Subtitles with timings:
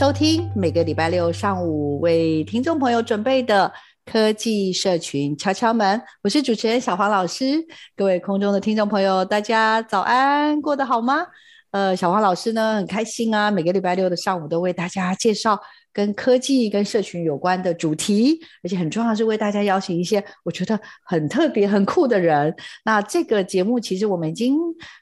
[0.00, 3.70] 收听每个礼拜六上午为听众朋友准备的。
[4.06, 7.62] 科技社群敲敲门，我是主持人小黄老师。
[7.94, 11.26] 各位空中的听众朋友，大家早安，过得好吗？
[11.72, 15.60] 呃，小黄老师呢很开心啊，每个礼拜六的上午都为大家介绍
[15.92, 22.54] 跟科技、跟社群有关的主题，而且很重要是为大家邀请一些我觉得很特别、很酷的人。
[22.84, 24.56] 那这个节目其实我们已经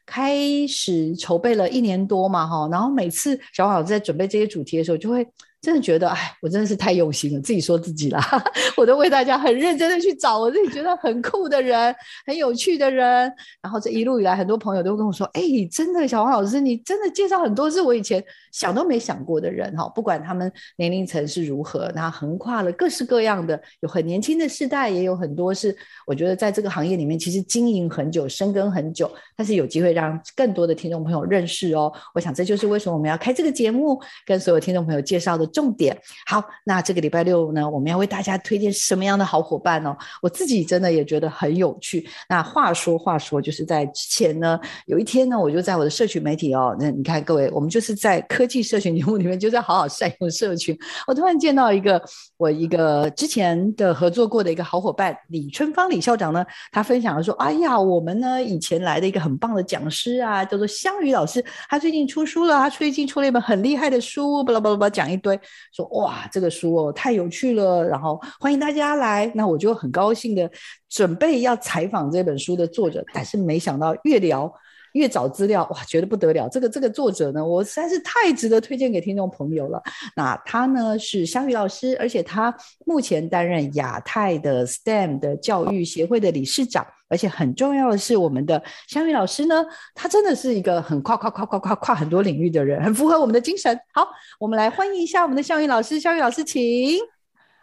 [0.07, 5.27] 开始筹备了一年多嘛，哈，然后每次小黄老师在准备这些主题的时候，就会。
[5.61, 8.21] 真的觉得，哎，我真的是太用心了，自己说自己啦，
[8.77, 11.93] 我都为大家很认真的去找我自己觉得很酷的人，
[12.25, 13.31] 很有趣的人。
[13.61, 15.43] 然后这一路以来，很多朋友都跟我说，哎，
[15.73, 19.89] 真的，小黄老师，你真的介绍很多是我以前想都没想过的人哈。
[19.89, 31.93] 不管他们年龄层是如何，那横跨了各式各样的，有很年轻的世代，也有很多是我觉得在这个行业里面其实经营很久、深耕很久，但是有机会让更多的听众朋友认识哦。
[32.15, 35.48] 我想这就是为什么我们要开这个节目，跟所有听众朋友介绍的。
[35.49, 35.97] 重点
[36.27, 39.97] 好，那这个礼拜六呢，我们要为大家推荐什么样的好伙伴呢？
[40.23, 42.09] 我自己真的也觉得很有趣。
[42.29, 50.79] 那话说话说，就是在之前呢，有一天呢，我就在我的社群媒体哦，那你看各位，我们就是在科技社群节目里面，就在好好善用社群。
[51.07, 52.03] 我突然见到一个
[52.37, 65.38] 我一个之前的合作过的一个好伙伴李春芳李校长呢，他分享说：“哎呀，我们呢以前来的一个很棒的讲师啊，叫做香宇老师，他最近出书了，他最近出了一本很厉害的书，巴拉巴拉巴拉讲一堆。”
[65.73, 69.31] 说哇，这个书哦太有趣了，然后欢迎大家来。
[69.35, 70.51] 那我就很高兴的
[70.89, 74.53] 准备要采访这本书的作者，但是没想到越聊
[74.93, 76.49] 越找资料，哇，觉得不得了。
[76.49, 79.83] 这个这个作者呢，我实在是太值得推荐给听众朋友了。
[80.17, 82.55] 那他呢是香宇老师，而且他
[82.87, 86.87] 目前担任亚太的 STEM 的教育协会的理事长。
[87.11, 93.75] 而且很重要的是，我们的香宇老师呢，他真的是一个很跨跨跨跨跨跨很多领域的人，很符合我们的精神。
[93.95, 94.07] 好，
[94.39, 95.99] 我们来欢迎一下我们的香宇老师。
[95.99, 96.99] 香宇老师，请。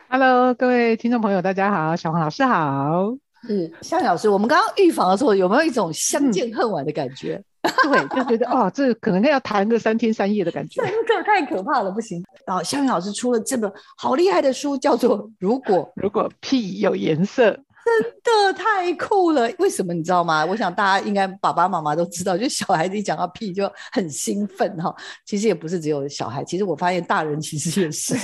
[0.09, 3.24] Hello，各位听众朋友，大家好，小黄老师好。
[3.45, 7.41] 是香宇老师，我们刚刚预防的时候，有没有一种相见恨晚的感觉？
[7.61, 10.81] 嗯、 对，就觉得哦，这可能要谈个三天三夜的感觉。
[11.07, 12.23] 这个太可怕了，不行。
[12.45, 17.51] 然后香宇老师出了这本好厉害的书，叫做《如果如果屁有颜色》。
[18.23, 19.47] 真的太酷了！
[19.59, 20.43] 为什么你知道吗？
[20.43, 24.91] 我想大家应该爸爸妈妈都知道，就小孩子一讲到屁就很兴奋哈。
[25.23, 28.15] 其实也不是只有小孩，其实我发现大人其实也是。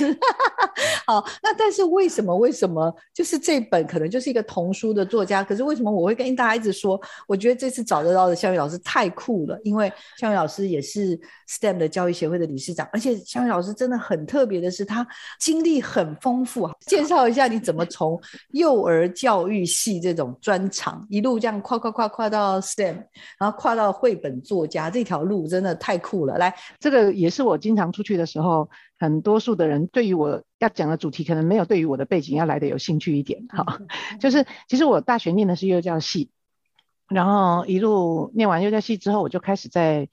[1.06, 2.34] 好，那但是为什么？
[2.34, 5.44] 为什么就是这本可能就是一个童书的作家？
[5.44, 11.16] 可是为什么我会跟大家一直说，我觉得这次找得到的香宇老师太酷了，因为香宇老师也是
[11.48, 15.06] STEM 的教育协会的理事长，而且香宇老师真的很特别的是，他
[15.38, 16.68] 经历很丰富。
[16.86, 18.18] 介绍一下你怎么从
[18.50, 19.42] 幼儿教。
[19.48, 22.94] 育系这种专长，一路这样跨跨跨跨到 STEM，
[23.38, 26.38] 然后跨到绘本作家这条路，真的太酷了。
[26.38, 28.68] 来，这个也是我经常出去的时候，
[29.02, 33.48] 很多数的人对于我要讲的主题，可能没有对于我的背景要来的有兴趣一点。
[33.48, 33.80] 哈，
[34.20, 36.30] 就是其实我大学念的是幼教系，
[37.08, 40.08] 然后一路念完幼教系之后，我就开始在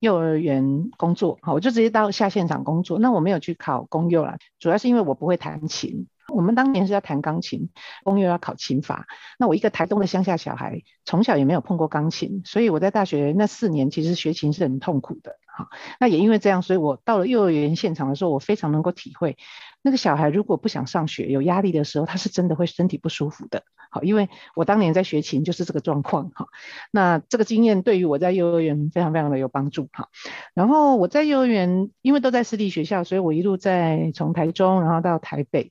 [0.00, 1.38] 幼儿园工作。
[1.42, 2.98] 好，我就直接到下现场工作。
[2.98, 6.06] 那我没有去考公幼啦，主要是因为我不会弹琴。
[6.32, 7.68] 我们当年是要弹钢琴，
[8.02, 9.06] 公幼要考琴法。
[9.38, 15.36] 那我一个台东的乡下小孩，从小也没有碰过钢琴，所以我在大学那四年其实学琴是很痛苦的。
[15.54, 15.68] 好，
[16.00, 19.36] 那也因为这样，所以我到了幼儿园现场的时候，我非常能够体会，
[19.82, 23.62] 那个小孩如果不想上学、有压力的时候，他是真的会身体不舒服的。
[23.90, 26.30] 好，因为我当年在学琴就是这个状况。
[26.30, 26.46] 哈，
[26.90, 29.90] 那这个经验对于我在幼儿园非常非常的有帮助。
[29.92, 30.08] 哈，
[30.54, 35.70] 然后我在幼儿园，因为都在私立学校，所以我一路在从台中然后到台北。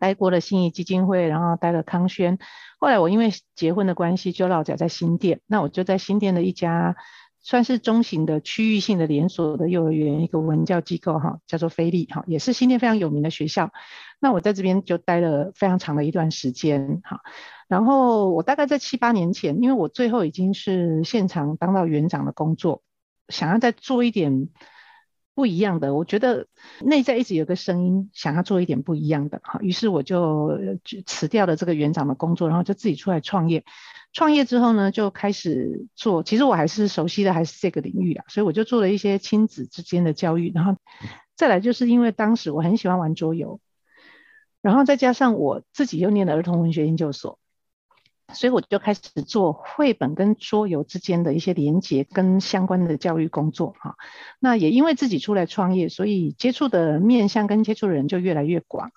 [0.00, 2.38] 待过了信义基金会，然后待了康轩。
[2.78, 5.40] 后来我因为结婚的关系，就落脚在新店。
[5.46, 6.94] 那我就在新店的一家
[7.48, 13.72] 算是中型的区域性的连锁的幼儿园，一个文教机构哈，叫做菲利哈，也是新店非常有名的学校。
[14.20, 17.22] 那我在这边就待了非常长的一段时间哈。
[17.66, 22.82] 然后我大概在七八年前，因为我最后已经是现场当到园长的工作，
[23.30, 24.50] 想要再做一点
[25.34, 26.48] 不一样的，我觉得
[26.82, 30.50] 内在一直有个声音想要做一点不一样的哈，于是我就
[31.06, 33.64] 辞掉了这个园长的工作，然后就自己出来创业。
[34.12, 40.74] 创业之后呢，就开始做，其实我还是熟悉的还是这个领域啦，所以我就做了一些亲子之间的教育，然后
[41.36, 43.60] 再来就是因为当时我很喜欢玩桌游，
[44.62, 47.38] 然后再加上我自己又念了儿童文学研究所。
[48.34, 53.96] 所以我就开始做绘本跟桌游之间的一些连结跟相关的教育工作哈。
[54.38, 58.92] 那也因为自己出来创业，所以接触的面向跟接触的人就越来越广。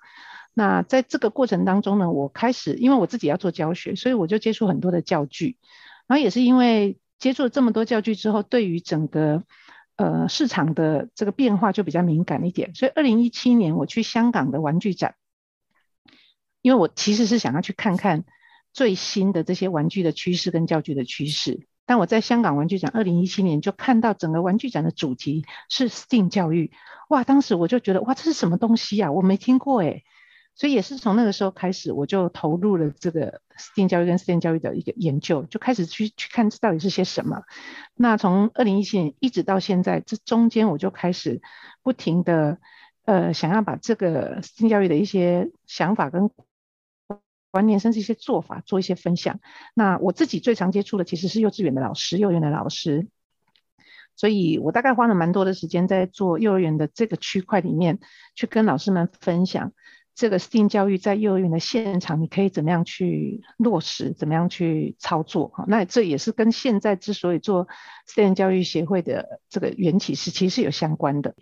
[0.54, 5.56] 那在这个过程当中呢，我开始因为我自己要做教学，所以我就接触很多的教具。
[6.06, 9.44] 然后也是因为接触了这么多教具之后，对于整个
[9.96, 12.74] 呃市场的这个变化就比较敏感一点。
[12.74, 15.14] 所以二零一七年我去香港的玩具展，
[16.60, 18.24] 因为我其实是想要去看看。
[18.74, 26.72] 最新的这些玩具的趋势跟教具的趋势，但我在香港玩具展二零一七年就看到整个玩具展的主题是 STEAM 教育，
[27.10, 29.12] 哇，当时我就觉得哇，这是什么东西啊？
[29.12, 30.04] 我没听过诶。
[30.54, 37.42] 所以也是从那个时候开始，我就投入了这个性教育跟 STEM 教育的一个研究，就开始去去看这到底是些什么。
[37.94, 41.40] 那从二零一七年一直到现在，这中间我就开始
[41.82, 42.58] 不停的
[43.04, 46.30] 呃，想要把这个性教育的一些想法跟
[47.50, 49.40] 观念甚至一些做法做一些分享。
[49.74, 53.08] 那我自己最常接触的其实是幼稚园的老师，幼儿园的老师，
[54.16, 57.98] 所以我大概花了蛮多的时间在做幼儿园的这个区块里面，
[58.34, 59.72] 去跟老师们分享
[60.14, 65.48] 这个 STEAM 教育在幼儿园的现场，你可以怎么样去落实，怎么样去操作。
[65.48, 67.66] 哈，那这也是跟现在之所以做
[68.06, 71.34] STEAM 教育协会的这个缘起是其实是有相关的。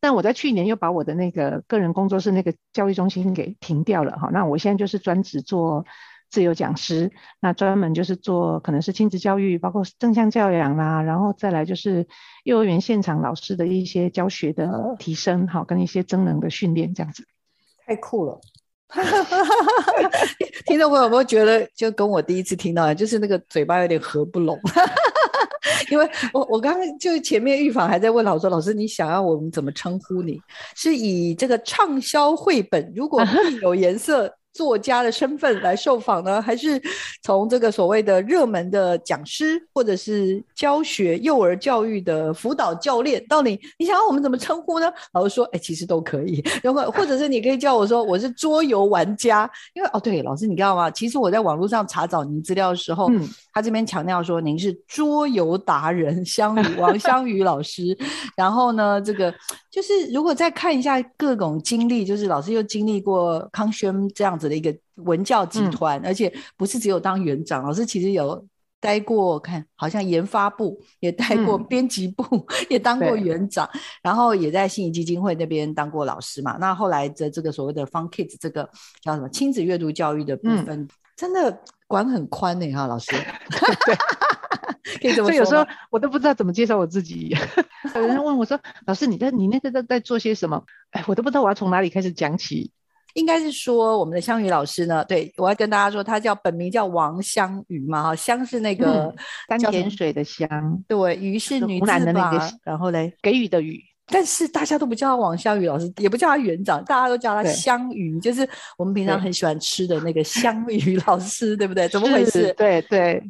[0.00, 5.84] 但我在去年又把我的那个个人工作室那个教育中心给停掉了哈，那我现在就是专职做
[6.28, 12.08] 自由讲师，那专门就是做可能是亲子教育，包括正向教养啦，然后再来就是
[12.42, 17.26] 幼儿园现场老师的一些教学的提升哈，跟一些增能的训练这样子。
[17.86, 18.40] 太酷了！
[20.66, 24.58] 听众朋友有没有觉得就跟我第一次听到的，就是那个嘴巴有点合不拢？
[25.90, 30.40] 因为我我刚刚就前面预防还在问老师，老师你想要我们怎么称呼你？
[30.74, 33.22] 是以这个畅销绘本，如果
[33.62, 34.32] 有颜色。
[34.52, 36.80] 作家的身份来受访呢，还是
[37.22, 43.24] 从这个所谓的热门的讲师，或者是教学幼儿教育的辅导教练？
[43.26, 44.92] 到底你想要我们怎么称呼呢？
[45.12, 46.44] 老师说，哎，其实都可以。
[46.62, 50.90] 然后或者是你可以叫我说我是桌游玩家，因为哦对，老师你知道吗？
[50.90, 57.96] 其实我在网络上查找您资料的时候，嗯、他这边强调说您是桌游达人香宇王香宇老师。
[58.36, 59.32] 然后呢，这个
[59.72, 68.46] 就是如果再看一下各种经历，就是老师又经历过康轩这样子的一个文教集团，嗯、而且不是只有当园长，老师其实有
[68.78, 73.66] 待过，看好像研发部也待过编辑部，嗯、 也当过园长，
[74.02, 76.58] 然后也在信谊基金会那边当过老师嘛。
[76.60, 78.68] 那后来的这个所谓的 Fun Kids 这个
[79.00, 83.12] 叫什么亲子阅读教育的部分，嗯、真的管很宽呢，哈，老师。
[83.86, 85.24] 对，可以这么说。
[85.24, 87.36] 所以有时候我都不知道怎么介绍我自己。
[87.94, 92.72] 有人问我说：“老师，你在你那个在在做些什么？”哎，我都不知道我要从哪里开始讲起。
[93.12, 99.14] 应该是说，我们的香宇老师呢，对，我要跟大家说，他叫本名叫王香鱼嘛，哈，香是那个
[99.48, 100.48] 三点水的香，
[100.88, 103.78] 对，鱼是女字旁，那个、然后嘞，给予的予。
[104.06, 111.88] 但是大家都不叫他王香宇老师，也不叫他园长，大家都叫他香宇，对就是我们平常很喜欢吃的那个香鱼老师，对，不对？
[111.88, 112.52] 怎么回事？
[112.54, 113.22] 对对，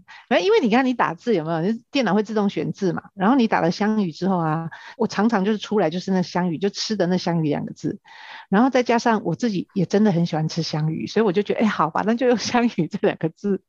[0.43, 1.73] 因为你看你打字有没有？
[1.91, 8.00] 电脑会自动选字嘛，然后你打了香鱼之后啊，我常常就是出来就是那香鱼，就吃的那香鱼两个字，
[8.49, 13.61] 然后再加上我自己也真的很喜欢吃香鱼，所以我就觉得哎，好吧，那就用香鱼这两个字。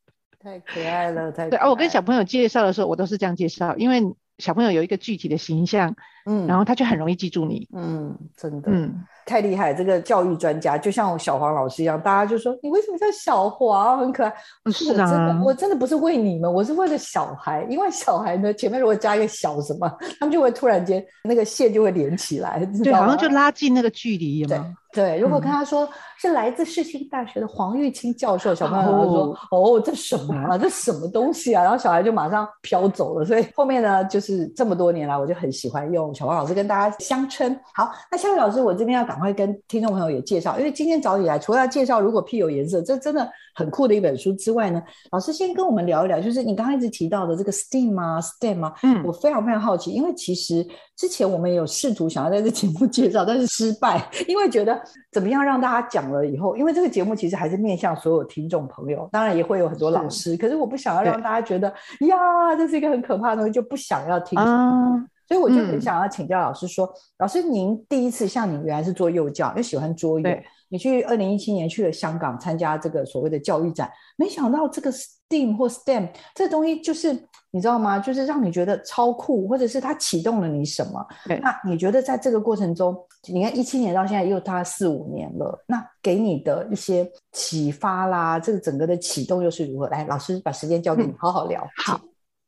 [0.41, 1.69] 太可爱了，太可爱了对啊！
[1.69, 4.01] 我跟小朋友介绍的时候，我都是这样介绍，因为。
[4.39, 14.33] 小朋友有一个具体的形象，嗯，然后他就很容易记住你，嗯，真的，嗯，太厉害，这个教育专家就像小黄老师一样，大家就说你为什么叫小黄，很可爱，
[14.71, 19.87] 是啊，我真的，我真的不是为你们，我是为了小孩，因为小孩呢前面如果加一个小什么，
[20.19, 24.75] 他们就会突然间那个线就会连起来，对，好像就拉近那个距离，有吗？
[24.93, 30.55] 对，如果跟他说是来自世新大学的黄玉清教授，小朋友就说：“哦，这什么啊？
[30.55, 33.25] 这什么东西啊？”然后小孩就马上飘走了。
[33.25, 37.59] 所以后面呢，就是这么多年来，我就很喜欢用小黄老师跟大家相称。
[37.73, 44.79] 好，那夏宇老师，我这边要赶快跟听众朋友也介绍，因为今天早起来，除了要介绍如果屁有颜色，这真的很酷的一本书之外呢，
[45.12, 50.63] 老师先跟我们聊一聊，就是你刚刚一直提到的这个 STEAM 啊，STEM 啊，嗯，我非常非常好奇，因为其实
[50.95, 54.82] 之前我们也有试图想要在这节目介绍，但是失败，因为觉得。
[55.11, 61.67] 怎么样让大家讲了以后，因为这个节目其实还是面向所有听众朋友，当然也会有很多老师，是可是我不想要让大家觉得
[62.01, 64.37] 呀，这是一个很可怕的东西，就不想要听。
[64.39, 64.95] 啊、
[65.27, 73.87] 所以我就很想要请教老师说，嗯、老师您第一次像你原来是做幼教，又喜欢桌游，对你去二零一七年去了香港参加这个所谓的教育展，
[74.17, 77.29] 没想到这个 STEAM 或 STEM 这东西就是。
[77.55, 77.99] 你知道吗？
[77.99, 81.05] 就是让你觉得超酷，或者是它启动了你什么？
[81.27, 82.97] 对那你觉得在这个过程中，
[83.31, 89.87] 你看一七年到现在又大四五年了，那给你的一些启发啦，这个整个的启动又是如何？
[89.89, 91.61] 来，老师把时间交给你，好好聊。
[91.61, 92.01] 嗯、好，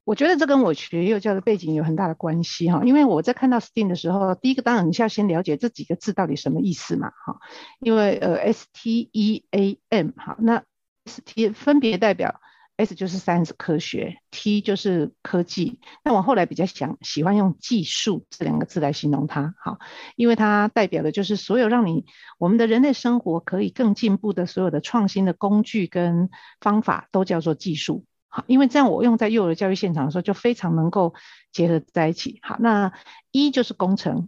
[0.05, 7.39] 我觉得这跟我学幼教的背景有很大的关系哈，因为我在看到 STEAM 的时候，第一个当然你是要先了解这几个字到底什么意思嘛哈，
[7.79, 10.63] 因为呃 S T E A M 哈，那
[11.05, 12.39] S T 分别代表。
[12.77, 15.79] S 就是 science 科学，T 就是科技。
[16.03, 19.79] 那我后来比较想喜欢用技术这两个字来形容它，好，
[20.17, 22.03] 因为它代表的就是所有让你
[22.37, 28.03] 我们的人类生活可以更进步的所有的创新的工具跟方法都叫做技术。
[28.35, 31.13] 好，因为这样我用在幼儿教育现场的时候就非常能够
[31.53, 32.39] 结合在一起。
[32.41, 32.91] 好，那
[33.31, 34.27] E 就是工程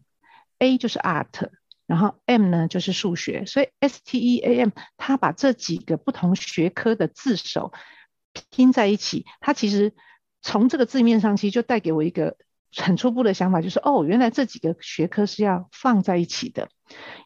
[0.60, 1.50] ，A 就是 art，
[1.88, 7.74] 然后 M 呢就是数学，所以 S T E A M 它把这几个不同学科的字首。
[8.52, 9.94] 拼在一起，它其实
[10.44, 12.38] 从这个字面上其实就带给我一个
[12.72, 16.70] 很初步的想法，就是哦，原来这几个学科是要放在一起的。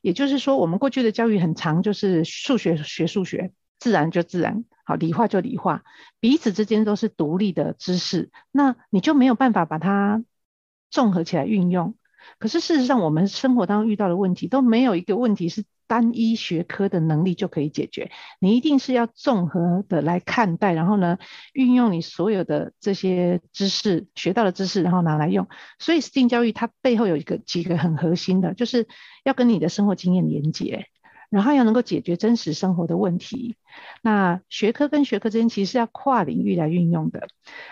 [0.01, 4.63] 也就是说，我们过去的教育很长，就是数学学数学，自然就自然，
[4.95, 5.83] 理化就理化，
[6.19, 10.23] 彼此之间都是独立的知识，那你就没有办法把它
[10.89, 11.95] 综合起来运用。
[12.39, 15.63] 可是事实上，我们生活当中遇到的问题都没有一个问题是。
[15.87, 21.17] 单一学科的能力就可以解决，你一定是要综合的来看待，然后呢，
[21.51, 25.49] 运用你所有的这些知识学到的知识，然后拿来用。
[25.79, 28.87] 所以 STEAM 教育它背后有一个几个很核心的，就是
[29.25, 30.85] 要跟你的生活经验连接，
[31.31, 33.55] 然后要能够解决真实生活的问题。
[34.03, 37.27] 那学科跟学科之间其实是要跨领域来运用的。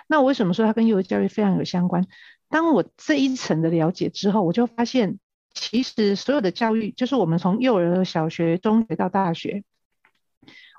[0.07, 2.07] 那我为什么说它跟幼儿教育非常有相关？
[2.49, 5.19] 当我这一层的了解之后，我就发现。
[5.51, 9.63] 其实所有的教育，就是我们从幼儿、小学、中学到大学，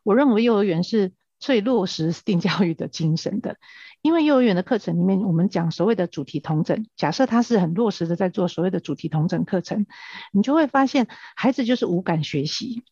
[0.05, 3.57] 我认为幼儿园是最落实 定教育的精神的。
[4.03, 9.87] 因为幼儿园的课程里面，我们讲所谓的主题统整，假设他是很落实的在做所谓的主题统整课程，
[10.33, 12.83] 你就会发现孩子就是无感学习。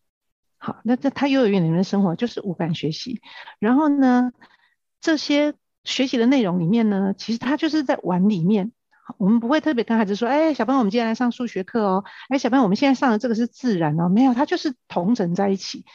[0.59, 3.21] 好，那在他幼儿园里面的生活就是无感学习。
[3.59, 4.33] 然后呢，
[5.00, 8.73] 这些学习的内容里面呢，其实他就是在玩里面。
[9.17, 12.05] 我们不会特别跟孩子说，哎，小朋友，我们今天来上数学课哦。
[12.29, 14.11] 哎，小朋友，我们现在上的这个是自然哦。
[14.11, 15.87] 没有，它就是统整在一起，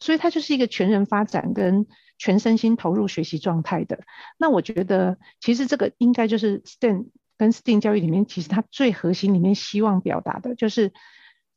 [0.00, 1.86] 所以它就是一个全人发展跟
[2.18, 4.00] 全身心投入学习状态的。
[4.38, 7.06] 那我觉得，其实这个应该就是 STEM
[7.36, 10.92] 跟 STEAM 教育里面，其实它最核心里面希望表达的就是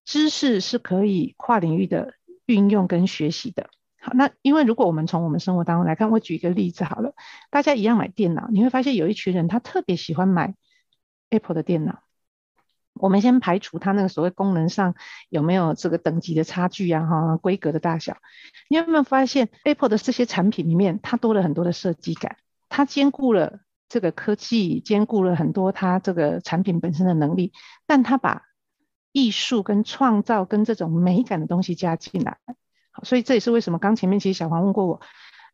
[0.06, 2.14] 知识是可以跨领域的
[2.46, 3.70] 运用跟学习的。
[4.00, 7.14] 好，那因为如果我们从我们生活当中来看，我举一个例子好了，
[7.50, 10.56] 大家一样买电脑，你会发现有一群人他特别喜欢买。
[11.32, 12.02] Apple 的电脑，
[13.00, 14.94] 我们先排除它那个所谓功能上
[15.30, 18.18] 有没有这个等级的差距啊，哈，规格的大小。
[18.68, 22.38] 你有没有发现 Apple 的这些产品里面，它多了很多的设计感，
[22.68, 27.54] 它兼顾了这个科技，兼顾了很多它这个产品本身的能力，
[27.88, 28.44] 但它把
[29.12, 32.38] 艺术跟创造跟这种美感的东西加进来。
[32.92, 35.02] 好，所以这也是为什么刚前面其实小黄问过我。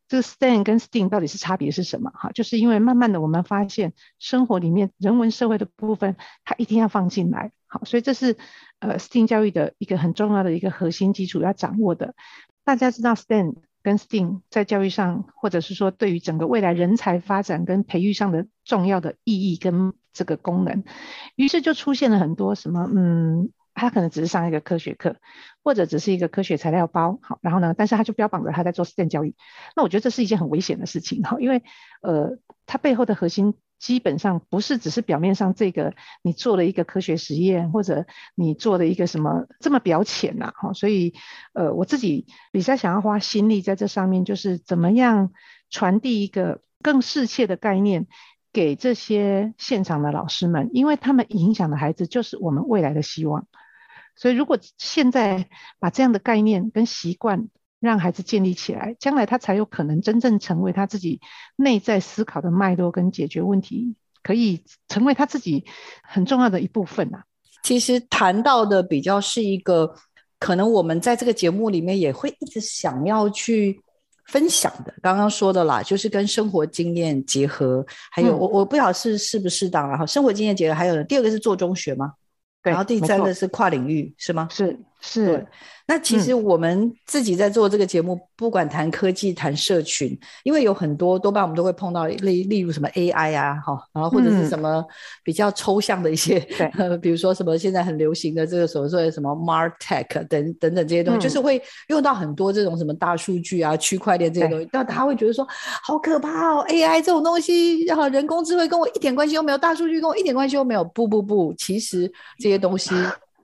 [0.08, 2.10] 这个 STEM 跟 STEAM 到底是差别是什么？
[2.14, 7.52] 哈，就是因为慢慢的我们发现生活里面人文社会的部分，它一定要放进来。
[7.66, 8.36] 好，所以这是
[8.78, 12.14] 呃 STEAM 教育的一个很重要的一个核心基础要掌握的。
[12.64, 20.84] 大家知道 STEM 跟 STEAM 在教育上，或者是说对于整个未来人才发展跟培育上的重要的意义跟这个功能，
[21.34, 23.50] 于是就出现了很多什么嗯。
[23.76, 25.16] 他可能只是上一个科学课，
[25.62, 29.36] 或者只是一个科学材料包，好，然后呢，但是他就标榜着他在做 STEM 教育，
[29.76, 31.62] 那我觉得这是一件很危险的事情，哈，因为
[32.00, 41.14] 呃，它背后的核心基本上不是只是表面上这个你做了一个科学实验，或者你做了一个什么这么表浅呐，哈，所以
[41.52, 45.32] 呃，我自己比较想要花心力在这上面，就是怎么样
[45.68, 48.06] 传递一个更适切的概念
[48.54, 53.46] 给这些现场的老师们，因为他们影响的孩子就是我们未来的希望。
[54.16, 61.20] 所以如果现在把这样的概念跟习惯让孩子建立起来，将来他才有可能真正成为他自己
[61.56, 65.64] 内在思考的脉络跟解决问题，可以成为他自己
[66.02, 67.24] 很重要的一部分啊。
[67.62, 69.94] 其实谈到的比较是一个，
[70.38, 73.82] 可能我们在这个节目里面也会一直想要去
[74.28, 74.94] 分享的。
[75.02, 80.06] 刚刚说的啦，就是跟生活经验结合，还有我、嗯、我不晓得是适不适当然后。
[80.06, 82.12] 生活经验结合，还有第二个是做中学吗？
[82.66, 84.48] 对，然后第三个是跨领域，是吗？
[84.50, 85.46] 是是。
[85.88, 94.84] 那其实我们自己在做这个节目，嗯、不管谈科技、谈社群，因为有很多多半我们都会碰到例例如什么 AI 啊，哈，然后或者是什么
[95.22, 96.40] 比较抽象的一些，
[97.00, 105.46] 比如说什么现在很流行的这个所谓的什么 MarTech 等等等这些东西，嗯、就是会用到很多这种什么大数据啊、区块链这些东西，但他会觉得说
[105.84, 112.92] 好可怕哦，AI 这种东西，然后人工智慧跟我一点关系都没有，大数据跟我一点关系都没有，不不不，其实这些东西。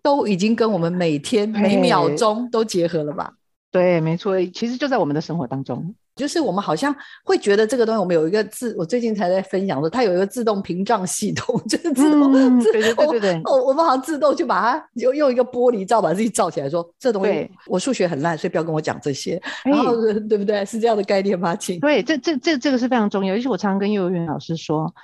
[0.02, 3.32] 都已经跟我们每天每秒钟都结合了吧？
[3.70, 6.94] 对，没错，其实就在我们的生活当中，就是我们好像
[7.24, 19.96] 会觉得这个东西，我们有一个自，我最近才在分享说，它有一个自动屏障系统， 就是自动，嗯、对对对对对，哦，我们好像自动就把它用用一个玻璃罩把自己罩起来说，说这东西我数学很烂，所以不要跟我讲这些，然后
[20.28, 20.62] 对不对？
[20.66, 21.56] 是这样的概念吗？
[21.56, 24.94] 亲，对，这这这这个是非常重要，尤其我常常跟幼儿园老师说，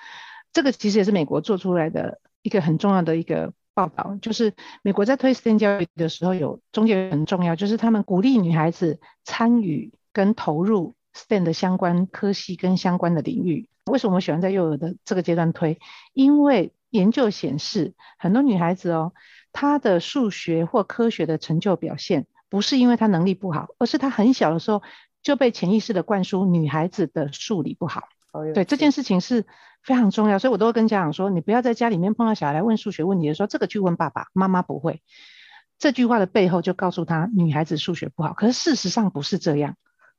[0.53, 3.51] 这个其实也是美国做出来的一个很重要的一个。
[3.79, 13.69] 报道就是美国在推 STEM 教育的时候，有中间很重要，就是他们鼓励女孩子参与跟投入 STEM 的相关科系跟相关的领域。
[13.85, 15.79] 为什么我喜欢在幼儿的这个阶段推？
[16.13, 19.13] 因为研究显示，很多女孩子哦，
[19.53, 24.83] 她的数学或科学的成就表现，不是因为她能力不好，而是她很小的时候
[25.23, 28.09] 就被潜意识的灌输女孩子的数理不好。
[28.55, 29.47] 对，这件事情是
[29.83, 35.03] 非常重要，所以我都会跟家长说，你不要在家里面碰到小孩来问数学问题的时候，这个去问爸爸妈妈不会。
[35.79, 39.75] 这句话的背后就告诉他，女孩子数学不好，可是事实上不是这样。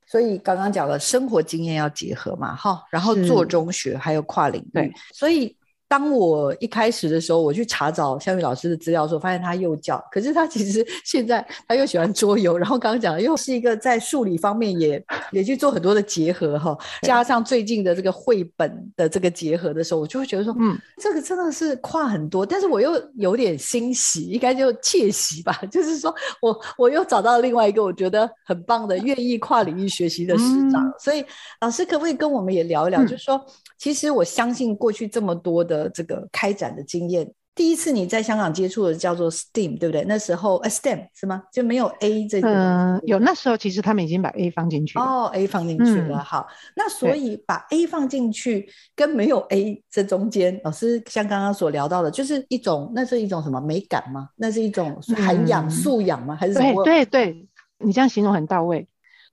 [0.05, 5.55] 所以刚刚讲了生活经验要结合嘛，哈，然后做中学还有跨领域，对，所以。
[5.89, 31.25] 当我一开始的时候，我去查找香雨老师的资料的时候，发现他幼教，可是他其实 现在他又喜欢桌游，然后刚刚讲的又是一个在数理方面也也去做很多的结合哈，加上最近的这个绘本的这个结合的时候，我就会觉得说，嗯，这个真的是跨很多，但是我又有点欣喜，应该就窃喜吧， 就是说我我又找到另外一个我觉得很棒的愿意跨领域学习的师长，嗯、所以
[31.61, 33.43] 老师可不可以跟我们也聊一聊，嗯、就是说，
[33.79, 35.78] 其实我相信过去这么多的。
[35.89, 40.03] 这个开展的经验，第一次你在香港接触的叫做 STEAM，对不对？
[40.05, 41.43] 那时候 STEM 是吗？
[41.53, 42.49] 就没有 A 这个？
[42.49, 43.19] 嗯，有。
[43.19, 45.03] 那时候其实他们已经把 A 放进去了。
[45.03, 46.17] 哦，A 放进去了。
[46.17, 54.29] 嗯、好，那所以把 A 放进去跟没有 A 这中间，老师像刚刚所聊到的，就是一种，那是一种什么美感吗？
[54.37, 56.37] 那是一种涵养、嗯、素养吗？
[56.39, 56.83] 还是什么？
[56.83, 57.47] 对对对，
[57.79, 58.87] 你这样形容很到位。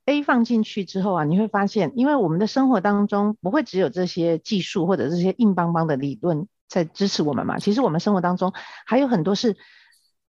[0.07, 7.59] A 放进去之后啊，你会发现，因为我们的生活当中不会只有这些技术或者这些硬邦邦的理论在支持我们嘛。
[7.59, 8.53] 其实我们生活当中
[8.85, 9.57] 还有很多是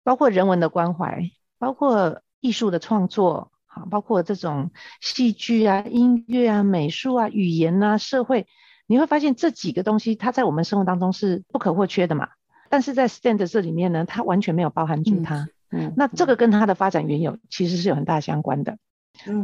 [0.04, 8.46] 包括人文的关怀，包括艺术的创作，好，包括这种戏剧啊、音乐啊、美术啊、语言啊、社会，
[8.86, 12.28] 你会发现这几个东西它在我们生活当中是不可或缺的嘛。
[12.70, 15.48] 但是在 Stand 这里面呢，它完全没有包含住它。
[15.70, 18.78] 嗯，嗯，那这个跟它的发展缘由其实是有很大相关的。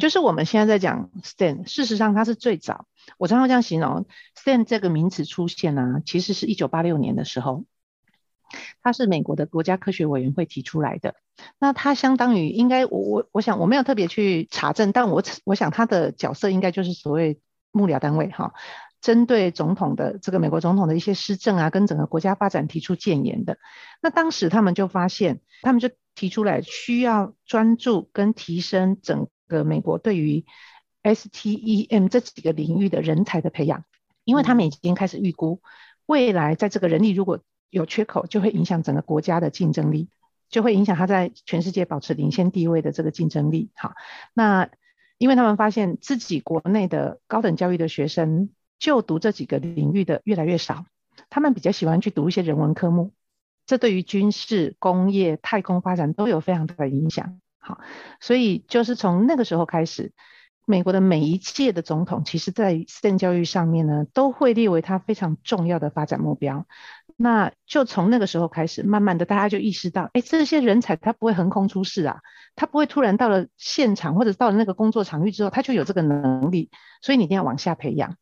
[0.01, 2.87] 就是我们现在在讲 STEM，事实上它是最早，
[3.19, 4.05] 我常常这样形容
[4.37, 7.65] STEM 这个名词出现呢、啊，其实是一九八六年的时候，
[8.83, 11.15] 它是美国的国家科学委员会提出来的。
[11.59, 18.53] 那它相当于应该我我我想我没有特别去查证，但我我想它的角色应该就是所谓幕僚单位哈，
[19.01, 23.57] 针对总统的这个美国总统的一些施政啊，跟整个国家发展提出建言的。
[24.03, 29.29] 那当时他们就发现，他们就提出来需要专注跟提升整。
[29.51, 30.47] 个美国对于
[31.03, 33.85] STEM 这几个领域的人才的培养，
[34.25, 35.61] 因为他们已经开始预估
[36.07, 40.09] 未来在这个人力如果有缺口，就会影响整个国家的竞争力，
[40.49, 43.71] 就会影响他在全世界保持领先地位的这个竞争力。
[43.75, 43.93] 好，
[44.35, 44.71] 那
[45.19, 50.87] 因为他们发现自己国内的高等教育的学生就读这几个领域的越来越少，
[51.29, 53.13] 他们比较喜欢去读一些人文科目，
[53.67, 57.41] 这对于军事、工业、太空发展都有非常大的影响。
[57.61, 57.79] 好，
[58.21, 60.13] 所以就是从那个时候开始，
[60.67, 66.67] 美国的每一届的总统，其实在 STEM 教育上面呢，都会列为他非常重要的发展目标。
[67.17, 72.21] 那就从那个时候开始，慢慢的大家就意识到，哎，这些人才他不会横空出世啊，
[72.57, 76.71] 他不会突然到了现场或者到了那个工作场域之后，他就有这个能力，
[77.03, 78.17] 所以你一定要往下培养。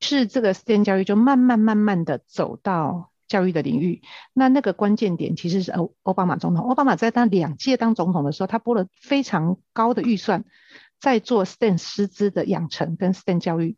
[0.00, 4.02] 是这个 STEM 教育就慢慢慢慢的走到教育的领域。
[4.32, 10.44] 那那个关键点其实是欧奥巴马总统，奥巴马在他两届当总统的时候，他拨了非常高的预算
[10.98, 13.76] 在做 STEM 师资的养成跟 STEM 教育。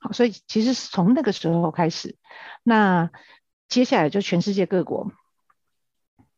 [0.00, 2.16] 好，所以其实是从那个时候开始，
[2.62, 3.10] 那
[3.68, 5.10] 接下来就全世界各国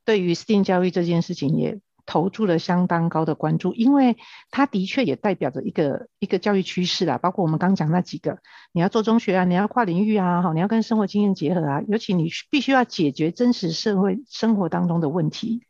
[0.05, 4.17] 对于 STEM 教育这件事情也投注了相当高的关注，因为
[4.51, 7.19] 它的确也代表着一个一个教育趋势啦。
[7.19, 8.41] 包括我们刚讲那几个，
[8.73, 15.63] 你要做中学啊，你要跨领域啊，好，你要跟生活经验结合啊，尤其你必须要解决真实社会生活当中的问题，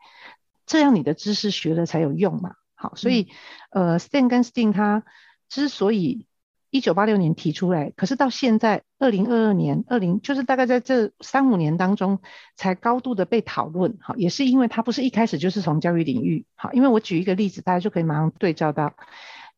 [0.65, 2.55] 这样你的知识学了才有用嘛。
[2.75, 3.29] 好，所以、
[3.73, 5.05] 嗯、呃，STEM 跟 STEAM 它
[5.51, 6.27] 之所以
[6.71, 12.21] 一九八六年提出来，可是到现在二零二二年，二零就是大概在这三五年当中
[12.57, 18.95] 才高度的被讨论，好，也是因为它不是一开始就是从教育领域，好，因为我举一个例子，大家就可以马上对照到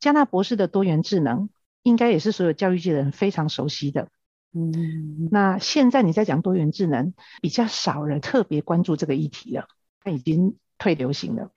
[0.01, 1.51] 加纳博士的多元智能，
[1.83, 4.09] 应该也是所有教育界的人非常熟悉的，
[4.55, 9.69] 嗯，那现在你在讲多元智能，比较少人特别关注这个议题了，
[10.03, 11.51] 它已经退流行了，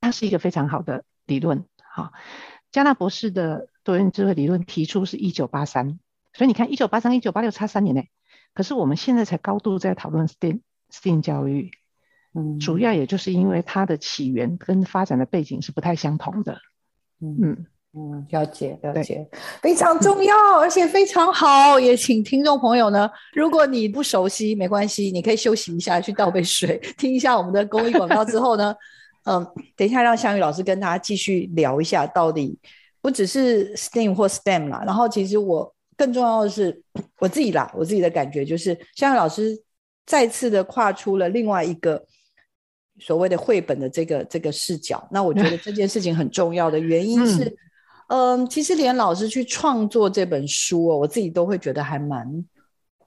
[0.00, 2.12] 它是一个非常好的理论，好，
[2.72, 3.68] 加纳博士的。
[3.86, 6.00] 多元智慧理论提出是一九八三，
[6.32, 8.02] 所以你看一九八三一九八六差三年呢，
[8.52, 10.58] 可是我们现在才高度在讨论 STEAM
[10.90, 11.70] STEAM 教育，
[12.34, 16.58] 嗯，主要也就是因为它的起源跟发展的背景是不太相同的，
[17.20, 17.66] 嗯。
[17.98, 19.26] 嗯，了解了解，
[19.62, 28.74] 非常重要，嗯，而且非常好，也请听众朋友呢，如果你不熟悉没关系，你可以休息一下，去倒杯水，听一下我们的公益广告之后呢，
[29.26, 32.58] 嗯，等一下让香玉老师跟大家继续聊一下到底。
[33.02, 36.82] 不只是 STEAM 或 STEM 啦，然后其实我更重要的是
[37.20, 39.56] 我自己啦，我自己的感觉就是，香玉老师
[40.04, 42.04] 再次的跨出了另外一个
[42.98, 45.06] 所谓的绘本的这个这个视角。
[45.12, 47.44] 那我觉得这件事情很重要的原因是，
[48.08, 52.26] 嗯，嗯，其实连老师去创作这本书哦，我自己都会觉得还蛮，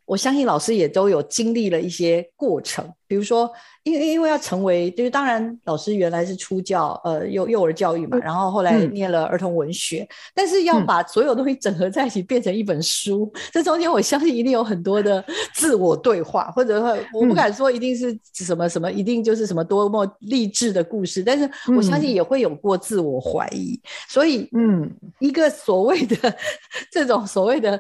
[0.10, 3.50] 我相信老师也都有经历了一些过程，比如说。
[3.84, 26.16] 因为因为要成为，就是当然，老师原来是出教，呃，幼幼儿教育嘛，然后后来念了儿童文学，嗯、但是要把所有东西整合在一起变成一本书，嗯、这中间我相信一定有很多的自我对话，或者我不敢说一定是什么什么，一定就是什么多么励志的故事，但是我相信也会有过自我怀疑，所以，嗯，一个所谓的
[26.92, 27.80] 这种所谓的。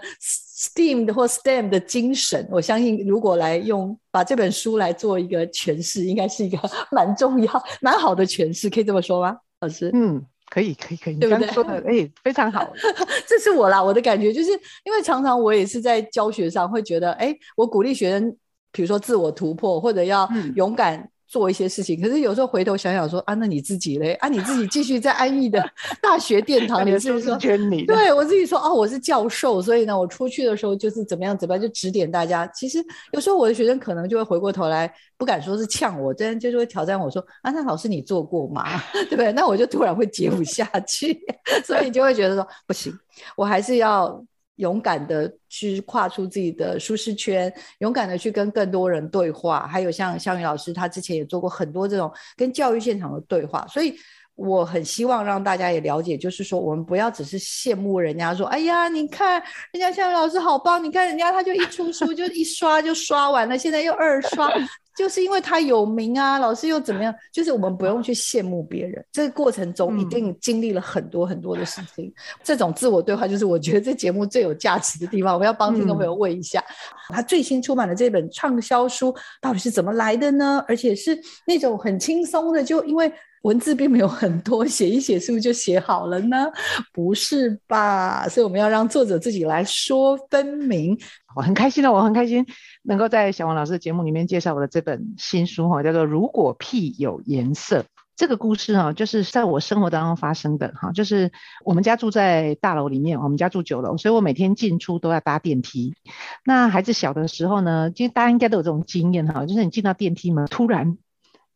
[0.60, 6.60] STEAM 或 STEM 的精神，我相信如果来用把这本书来做一个诠释，应该是一个
[6.91, 9.89] 蛮重要、蛮好的诠释，可以这么说吗，老师？
[9.93, 11.48] 嗯，可以，可以，可以，对不对？
[11.54, 12.69] 说的哎、欸，非常好。
[13.26, 14.52] 这是我啦，我的感觉就是
[14.84, 18.36] 因为常常我也是在教学上会觉得，哎，我鼓励学生，
[18.74, 21.10] 比如说自我突破，或者要勇敢。
[21.30, 24.13] 嗯做一些事情，可是有时候回头想想说啊，那你自己嘞？
[24.13, 25.63] 啊，你自己继续在安逸的
[26.02, 27.38] 大学殿堂里，是不是说？
[27.86, 32.48] 对我自己说哦，我是教授，所以呢，我出去的时候就是怎么样怎么样，就指点大家。
[32.48, 38.65] 其实有时候我的学生可能就会回过头来，不敢说是呛我，真就是会挑战我说啊，那老师你做过吗？
[39.08, 39.32] 对不对？
[39.34, 41.15] 那我就突然会接不下去，
[41.63, 42.92] 所以你就会觉得说不行，
[43.38, 44.26] 我还是要。
[44.60, 53.95] 勇敢的去跨出自己的舒适圈，勇敢的去跟更多人对话，还有像香玉老师，他之前也做过很多这种跟教育现场的对话，所以
[54.39, 59.41] 我很希望让大家也了解，就是说我们不要只是羡慕人家说，哎呀，你看
[59.73, 64.49] 人家夏雨老师好棒，你看人家他就一出书就一刷就刷完了，现在又二刷。
[64.97, 67.15] 就是因为他有名啊，老师又怎么样？
[67.32, 72.08] 就是我们不用去羡慕别人，这个过程中一定经历了很多很多的事情。
[72.08, 75.34] 嗯、这种自我对话，就是我觉得这节目最有价值的地方。
[75.34, 80.62] 我们要帮听众朋友问一下，嗯、他最新出版的这本畅销书到底是怎么来的呢？
[80.67, 83.10] 而且是那种很轻松的，就因为
[83.43, 86.47] 文字并没有很多，写一写是不是就写好了呢？
[86.93, 88.28] 不是吧？
[88.28, 90.97] 所以我们要让作者自己来说分明。
[91.36, 92.45] 我很开心的，我很开心
[92.84, 97.82] 能够在小王老师的节目里面介绍我的这本新书哈，叫做《如果屁有颜色》。
[98.17, 101.32] 这个故事哈，就是在我生活当中发生的哈，就是
[101.63, 105.95] 我们家住在大楼里面，我们家住九楼，所以我每天进出都要搭电梯。
[106.43, 110.97] 那孩子小的时候呢，其实大家应该都有这种经验哈，就是你进到电梯门，突然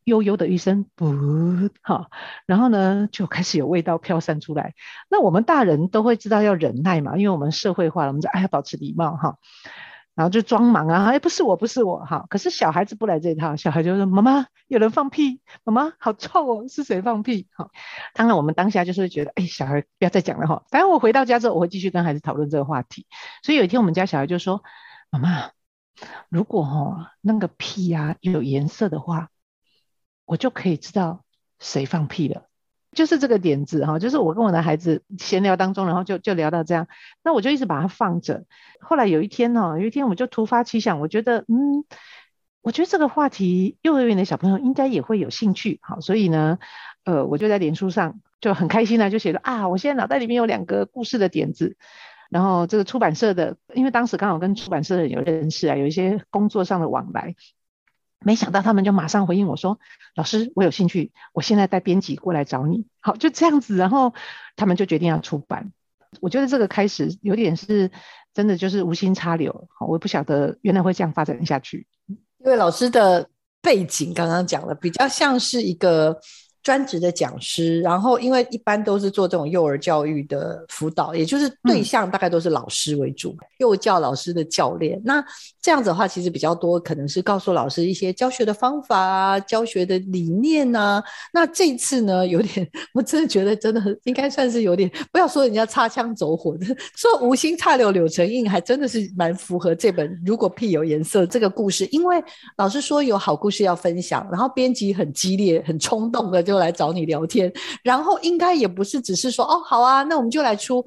[0.06, 2.10] 悠悠的一声“噗”哈，
[2.46, 4.74] 然后呢就开始有味道飘散出来。
[5.10, 9.38] 那我们大人都会知道要忍耐嘛，因为我们社会化了，我们就哎要保持礼貌哈。
[10.16, 12.28] 然后就装忙啊，哎，不是我，不是我，哈。
[12.30, 17.72] 可是小孩子不来这一套，小孩就说：“妈妈，有人放屁，妈妈，好臭哦，是谁放屁？”哈，
[18.14, 20.64] 当然我们当下就是觉得，哎，小孩不要再讲了哈。
[20.70, 23.08] 反正我回到家之后，我会继续跟孩子讨论这个话题。
[23.42, 24.64] 所以有一天我们家小孩就说
[25.10, 25.50] ：“妈妈，
[26.30, 29.30] 如果哈那个屁呀有颜色的话，
[30.26, 31.24] 我就可以知道
[31.60, 32.44] 谁放屁了。”
[32.94, 36.88] 就是这个点子哈，就是我跟我的孩子闲聊当中，然后就就聊到这样，
[37.24, 38.46] 那我就一直把它放着。
[38.80, 41.86] 后来有一天呢，有一天我就突发奇想，我觉得嗯，
[42.62, 46.60] 我觉得这个话题幼儿园的小朋友应该也会有兴趣，好，所以呢，
[47.04, 51.76] 呃，我就在脸书上就很开心的就写了啊，我现在脑袋里面有两个故事的点子，
[52.30, 57.34] 然后这个出版社的，因为当时刚好跟出版社的人有认识啊，有一些工作上的往来，
[58.24, 59.80] 没想到他们就马上回应我说，
[60.16, 64.14] 老师，我有兴趣，我现在带编辑过来找你，好，就这样子，然后
[64.56, 65.72] 他们就决定要出版。
[66.22, 67.92] 我觉得这个开始有点是
[68.34, 71.88] 真的，就是无心插柳，我不晓得原来会这样发展下去。
[72.08, 73.30] 因为老师的
[73.62, 76.20] 背景刚刚讲了，比较像是一个。
[76.64, 85.00] 专职的讲师，然后因为一般都是做这种幼儿教育的辅导，也就是对象大概都是老师为主，嗯、幼教老师的教练。
[85.04, 85.22] 那
[85.62, 91.04] 这样子的话，其实比较多可能是告诉老师一些教学的方法啊，教学的理念啊。
[91.34, 101.86] 那这次呢，有点 我真的觉得真的很应该算是有点，不要说人家擦枪走火的， 说无心插柳柳成荫，还真的是蛮符合这本《如果屁有颜色》这个故事。
[101.88, 102.24] 因为
[102.56, 106.53] 老师说有好故事要分享，然后编辑很激烈、很冲动的就。
[106.54, 107.52] 就来找你聊天，
[107.84, 110.86] 然后应该也不是只是说哦，好啊，那我们就来出。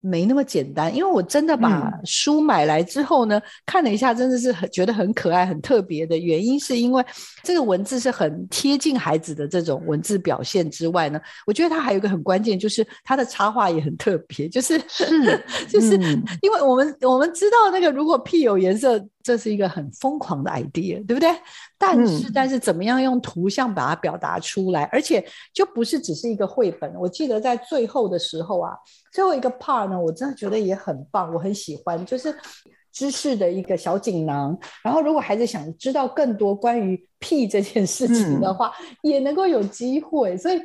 [0.00, 6.16] 没那么简单，因为我真的把书买来之后呢，嗯、看了一下，真的是很觉得很可爱、很特别的。
[6.16, 7.04] 原因，是因为
[7.42, 15.94] 这个文字是很贴近孩子的这种文字表现之外呢，我觉得它还有一个很关键，就是它的插画也很特别，就是是 就是
[16.42, 21.28] 因为我们我们知道那个如果屁有颜色，这是一个很疯狂的 idea，对不对？
[21.76, 26.94] 但是、嗯、但是怎么样用图像把它表达出来，而且就不是只是一个绘本。
[26.94, 28.72] 我记得在最后的时候啊。
[29.10, 32.32] 最后一个 part 呢，我真的觉得也很棒，我很喜欢，就是
[32.92, 34.56] 知识的一个小锦囊。
[34.84, 40.36] 然后，如果孩子想知道更多关于屁这件事情的话，嗯、也能够有机会。
[40.36, 40.60] 所以，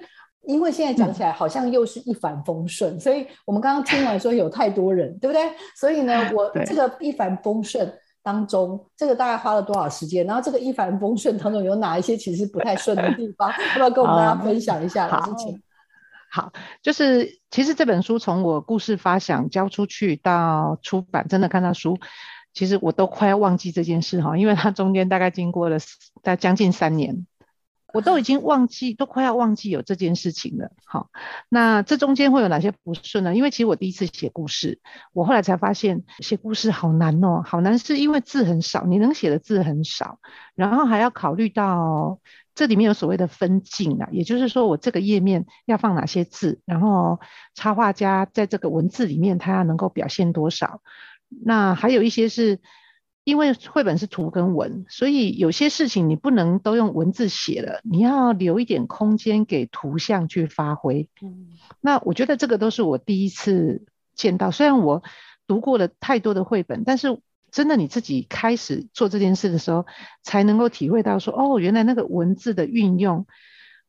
[0.45, 5.41] 因为现在讲起来好像又是一帆风顺，嗯、所以我们刚刚听完说有太多人，对不对？
[5.79, 7.91] 所以呢，我 这个一帆风顺
[8.23, 10.25] 当中，这个大概花了多少时间？
[10.25, 13.51] 然后，这个一帆风顺当中有哪一些其实不太顺的地方？
[13.51, 15.07] 要不要跟我们大家分享一下？
[15.07, 15.61] 老师，请。
[16.31, 21.99] 好，就是其实这本书从我故事发想交出去到出版，真的看到书，
[22.53, 25.77] 其实我都快要忘记这件事哈，因为它中间大概经过了
[26.23, 27.27] 大将近三年，
[27.93, 30.71] 我都已经忘记，都快要忘记有这件事情了。
[30.83, 31.09] 好，
[31.47, 33.33] 那这中间会有哪些不顺呢？
[33.33, 34.81] 因为其实我第一次写故事，
[35.13, 40.19] 我后来才发现写故事好难哦，好难是因为字很少，你能写的字很少，
[40.55, 42.19] 然后还要考虑到。
[42.55, 47.19] 这里面有所谓的分镜啊，也就是说我这个页面要放哪些字，然后
[47.55, 50.83] 插画家在这个文字里面他要能够表现多少。
[51.43, 52.59] 那还有一些是
[53.23, 61.09] 因为绘本是图跟文，所以有些事情你不能都用文字写了，你要留一点空间给图像去发挥。
[61.21, 61.47] 嗯，
[61.81, 65.03] 那我觉得这个都是我第一次见到，虽然我
[65.47, 67.19] 读过了太多的绘本，但是。
[67.53, 69.85] 真的，你自己开始做这件事的时候，
[70.23, 73.27] 才能够体会到说，哦，原来那个文字的运用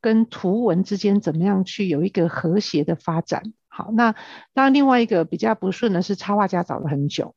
[0.03, 3.55] 跟图文之间怎么样去有一个和谐的发展。
[3.69, 4.13] 好，那
[4.53, 7.35] 当然另外一个比较不顺的是插画家找了很久，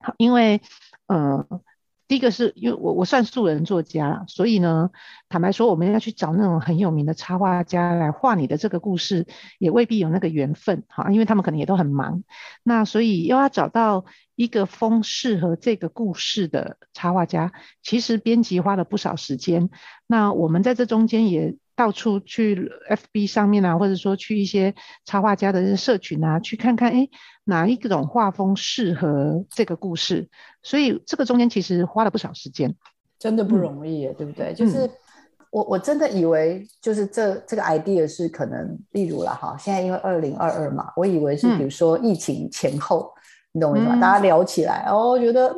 [0.00, 0.60] 好，因为，
[1.08, 1.60] 呃。
[2.06, 4.88] 第一个是因为我我算素人作家，所以呢，
[5.28, 9.26] 坦白说，我们要去找那种很有名的插画家来画你的这个故事，
[9.58, 12.24] 也未必有那个缘分哈，因为他们可能也都很忙。
[12.62, 19.68] 那所以又要找到一个风适合这个故事的插画家，其实编辑花了不少时间。
[20.06, 21.56] 那我们在这中间也。
[21.78, 27.08] 到处去 FB 上面啊，或者说去一些插画家的社群啊，去看看，哎，
[27.44, 30.28] 哪一种画风适合这个故事？
[30.60, 32.74] 所以这个中间其实花了不少时间，
[33.16, 34.52] 真的不容易，嗯、对不对？
[34.54, 34.90] 就是
[35.52, 44.00] 我我真的以为，就是这这个 idea 是可能，例如了哈，现在因为二零二二嘛，我以为是比如说疫情前后，嗯、你懂我意思吗？
[44.00, 45.56] 大家聊起来，哦，觉得嗯，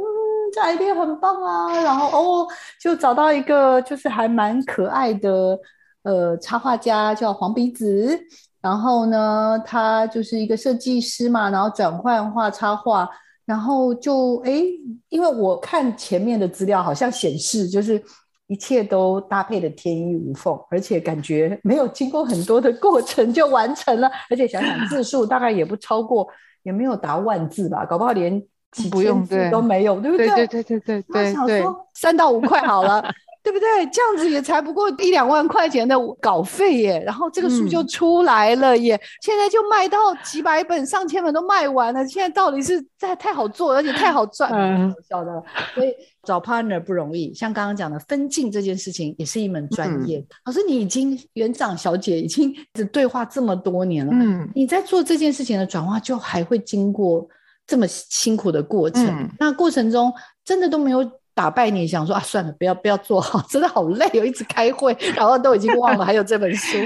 [0.53, 2.09] 这 idea 很棒啊，然后
[2.45, 2.47] 哦，
[2.79, 5.59] 就找到一个就是还蛮可爱的。
[6.03, 8.19] 呃，插画家叫黄鼻子，
[8.63, 13.09] 然后呢，他就是一个设计师嘛，然后转换画插画，
[13.45, 14.63] 然后就哎，
[15.11, 18.03] 因为我看前面的资料，好像显示就是
[18.47, 26.27] 一切都搭配的天衣无缝，而且感觉没有经过很多的过程就完成了，而且想想字数大概也不超过，
[26.63, 30.29] 也没有达万字吧，搞不好连几千字都没有，对不对？
[30.29, 33.05] 对对对对对，想说三到五块好了。
[33.51, 33.85] 对不对？
[33.93, 42.07] 这样子也才不过一两万块钱的稿费耶，然后这个书就出来了耶，嗯、现在就卖到几百本、上千本都卖完了。
[42.07, 45.43] 现在到底是在太好做，而且太好赚，嗯，晓得。
[45.75, 50.19] 所以找 partner 不容易，像刚刚讲的分镜这件事情也是一门专业。
[50.19, 52.55] 嗯、老师，你已经园长小姐已经
[52.93, 57.27] 对话这么多年了，嗯，你在做这件事情的转化，就还会经过
[57.67, 59.05] 这么辛苦的过程。
[59.09, 60.13] 嗯、那过程中
[60.45, 61.11] 真的都没有。
[61.41, 66.77] 打败你，想说啊，算了，不要不要做好， 真的好累哦，一直开会， 然后都已经忘了还有这本书。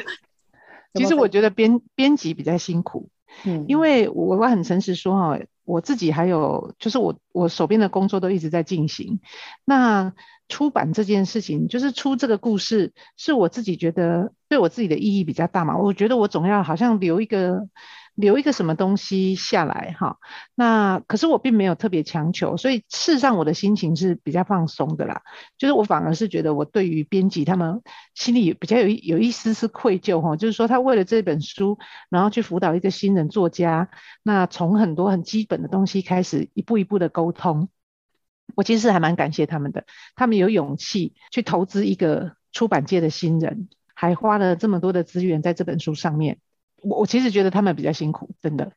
[0.94, 3.08] 其实我觉得编编辑比较辛苦，
[3.44, 9.18] 嗯，因为我我很诚实说哈，我自己还有就是我我手边的工作都一直在进行。
[9.64, 10.12] 那
[10.48, 15.76] 出版这件事情，就是出这个故事，是我自己觉得对我自己的意义比较大嘛。
[15.76, 17.66] 我觉得我总要好像留一个。
[18.14, 20.18] 留一个什么东西下来哈，
[20.54, 25.22] 那可是我并没有特别强求，所以事实上我的心情是比较放松的啦。
[25.58, 27.82] 就是我反而是觉得我对于编辑他们
[28.14, 33.90] 心里比较有有一丝丝愧疚哈，就是说他为了这本书，然后去辅导一个新人作家，
[34.22, 37.68] 那从很多很基本的东西开始一步一步的沟通，
[38.54, 46.38] 我其实还蛮感谢他们的，他们有勇气去投资一个出版界的新人，还花了这么多的资源在这本书上面。
[46.84, 48.70] 我我其实觉得他们比较辛苦，真的，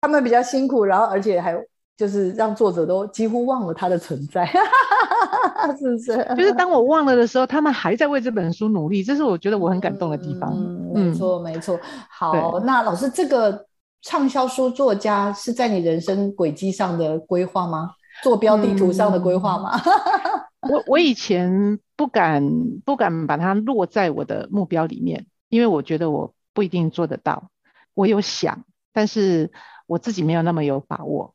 [0.00, 1.54] 他们比较辛苦，然后而且还
[1.96, 4.44] 就是让作者都几乎忘了他的存在，
[5.78, 6.16] 是不是？
[6.36, 10.52] 就是当我忘了的时候，他们还在为这本书努力，这是我觉得我很感动的地方。
[10.52, 11.78] 嗯，没错，没错。
[12.10, 13.64] 好，那老师，这个
[14.02, 17.90] 畅销书作家是在你人生轨迹上的规划吗？
[18.22, 19.80] 坐标地图上的规划吗？
[20.60, 22.42] 嗯、我我以前不敢
[22.84, 26.34] 不敢把它落在我的目标里面，因为我觉得我。
[26.54, 27.50] 不一定做得到，
[27.92, 29.52] 我有想，但是
[29.86, 31.34] 我自己没有那么有把握。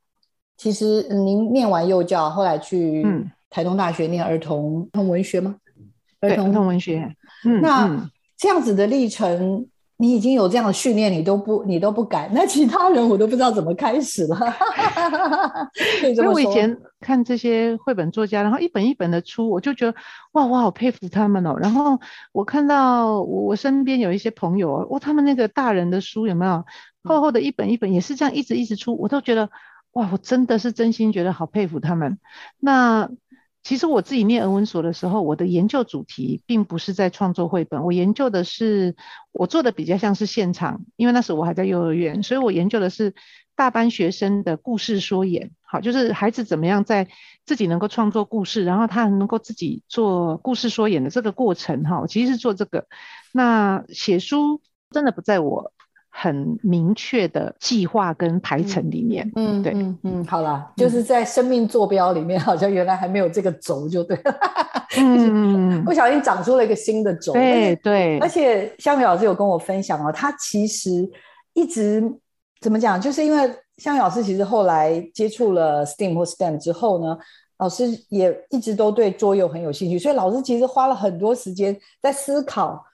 [0.57, 3.05] 其实您念完幼教，后来去
[3.51, 5.57] 台东大学念儿童文学吗？
[6.21, 7.15] 儿童，儿童文学。
[7.45, 9.67] 嗯，那这样子的历程。
[10.01, 12.29] 你已经有这样的训练，你都不，你都不敢。
[12.33, 14.37] 那其他人我都不知道怎么开始了。
[16.15, 19.97] 因为我以前看这些绘本作家，然后一本一本的出，我就觉得
[20.31, 21.53] 哇，我好佩服他们哦。
[21.59, 21.99] 然后
[22.31, 26.63] 我看到我身边有一些朋友，哇，他们那个大人的书有没有
[27.03, 29.49] 厚厚的一本一本，也是这样一直一直出，我都觉得
[29.91, 32.17] 哇，我真的是真心觉得好佩服他们。
[32.57, 33.09] 那。
[33.69, 38.95] 其实我自己念儿文所的时候，我的研究主题并不是在创作绘本，我研究的是，
[39.31, 43.13] 我做的比较像是现场，因为那时候我还在幼儿园，所以我研究的是
[43.55, 47.07] 大班学生的故事说演，好，就是孩子怎么样在
[47.45, 52.87] 自己能够创作故事，然后他能够自己做故事说演的这个过程，哈，其实是做这个。
[53.33, 55.71] 那写书真的不在我。
[56.21, 64.35] 很明确的计划跟排程里面，嗯，对，嗯嗯，好啦，就是在生命坐标里面，好像原来还没有这个轴，就对了，
[64.99, 71.09] 嗯，不小心长出了一个新的轴，对对，而且香米老师有跟我分享哦，他其实
[71.53, 72.03] 一直
[72.59, 77.17] 怎么讲，就是因为香米老师其实后来接触了 STEAM 或 STEM 之后呢，
[77.59, 82.85] 老师也一直都对桌游很有兴趣，所以老师其实花了很多时间在思考。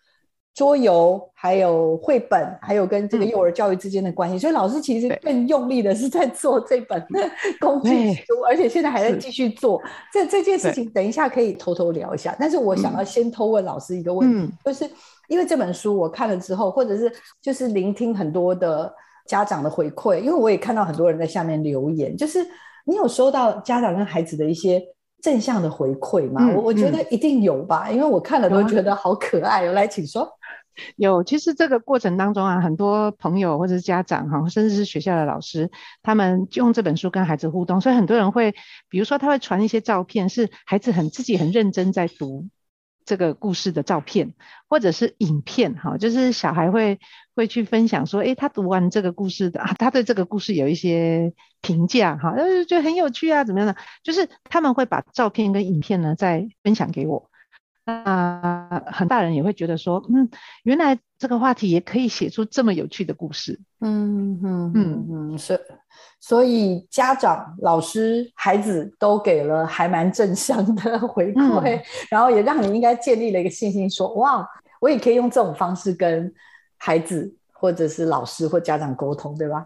[0.56, 7.06] 桌游，还有绘本，还有跟这个幼儿教育之间的关系，嗯、所以老师其实更用力的是在做这本
[7.60, 9.82] 工具书，而且现在还在继续做。
[10.14, 12.34] 这这件事情，等一下可以偷偷聊一下。
[12.40, 14.90] 但是我想要先偷问老师一个问题，嗯、就是
[15.28, 18.90] 因为这本书我看了之后，或者是就是聆听很多的
[19.28, 22.40] 家长的回馈，因为我也看到很多人在下面留言，就是
[22.86, 24.82] 你有收到家长跟孩子的一些。
[25.22, 29.74] 正向的回馈嘛，我、嗯、我觉得一定有吧，嗯、因为我看了都觉得好可爱哦。
[29.74, 30.30] 来，请说。
[30.96, 38.54] 有，其实这个过程当中啊，很多朋友或者是家长哈，甚至是学校的老师，他们就用这本书跟孩子互动，所以很多人会，
[38.90, 42.48] 比如说他会传一些照片，是孩子很自己很认真在读。
[43.08, 44.34] 这个故事的照片，
[44.68, 47.00] 或者是影片，哈，就是小孩会
[47.36, 53.76] 会去分享说，诶，他读完这个故事的啊，他对这个故事有一些评价，哈，就是，觉得很有趣啊，怎么样的？
[54.02, 57.30] 就是他们会把照片跟影片呢再分享给我。
[57.86, 60.30] 那很大人也会觉得说，嗯，
[60.64, 63.60] 原来这个话题也可以写出这么有趣的故事。
[63.80, 65.60] 嗯嗯嗯嗯，是。
[66.20, 74.48] 所以家长、老师、孩子都给了还蛮正向的回馈，然后也让你应该建立了一个信心，说哇，
[74.82, 76.34] 我也可以用这种方式跟
[76.78, 79.66] 孩子或者是老师或家长沟通，对吧？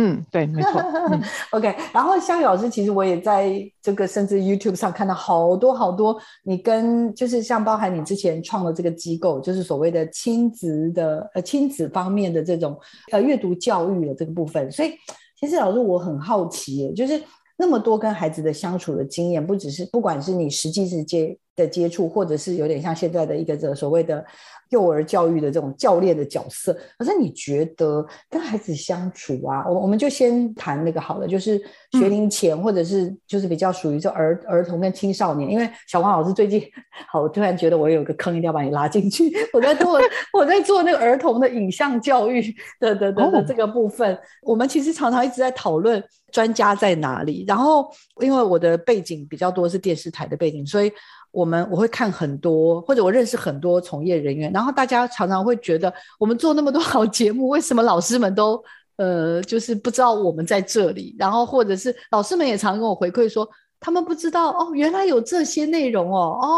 [0.00, 0.80] 嗯，对，没错。
[1.50, 12.78] OK，然后香米老师，其实我也在这个甚至 YouTube 上看到好多好多，你跟就是像包含你之前创的这个机构，就是所谓的亲子的呃亲子方面的这种
[13.10, 14.92] 呃阅读教育的这个部分，所以。
[15.40, 17.22] 其实老师，我很好奇，就是
[17.56, 24.26] 那么多跟孩子的相处的经验，不只是不管是你实际是接的接触，或者是有点像现在的一个这所谓的
[24.70, 26.76] 幼儿教育的这种教练的角色。
[26.98, 31.60] 可是你觉得跟孩子相处啊，我我们就先谈那个好了，就是
[31.92, 35.50] 学龄前，或者是就是比较属于这儿儿童跟青少年。
[35.50, 36.62] 因为小黄老师最近，
[37.10, 39.32] 好，我突然觉得我有个坑，一定要把你拉进去。
[39.52, 40.00] 我在做
[40.32, 42.42] 我在做那个儿童的影像教育
[42.80, 47.44] 的的的的这个部分，我们其实常常一直在讨论专家在哪里。
[47.46, 47.88] 然后
[48.20, 50.92] 因为我的背景比较多是电视台的背景，所以。
[51.38, 58.60] 我们我会看很多，或者我认识很多从业人员，然后大家常常会觉得，我们做那么多 好节目，为什么老师们都
[58.96, 61.14] 呃就是不知道我们在这里？
[61.16, 66.48] 然后或者是老师们也常跟我回馈说，他们不知道哦，原来有这些内容哦，哦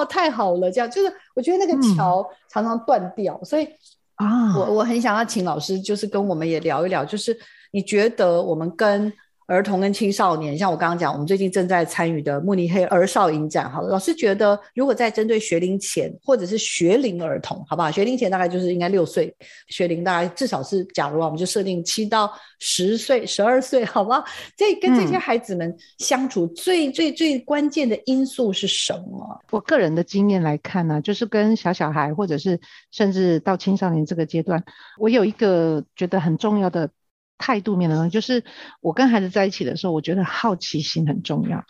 [0.00, 3.68] 哦，太好了，这样就是我觉得那个桥常常断掉，嗯、所以
[4.14, 7.38] 啊，我我很想要请老师就是跟我们也聊一聊，就是
[7.70, 9.12] 你觉得我们跟。
[9.46, 13.70] 儿童跟青少年，像我刚刚讲，我们最近正在参与的慕尼黑儿少影展。
[13.70, 17.88] 好了，老师觉得，如果在针对学龄前或者是学龄儿童，好不好？
[17.88, 19.32] 学龄前大概就是应该六岁，
[19.68, 22.28] 学龄大概至少是，假如啊，我们就设定七到
[22.58, 24.24] 十岁、十二岁，好不好？
[24.56, 29.40] 这跟这些孩子们相处最最最关键的因素是什么？
[29.50, 32.58] 我个人的经验来看呢，就是跟小小孩，或者是
[32.90, 34.60] 甚至到青少年这个阶段，
[34.98, 36.90] 我有一个觉得很重要的。
[37.38, 38.44] 态度面的东西，就是
[38.80, 41.64] 我跟孩子在一起的时候，我觉得好奇心很重要，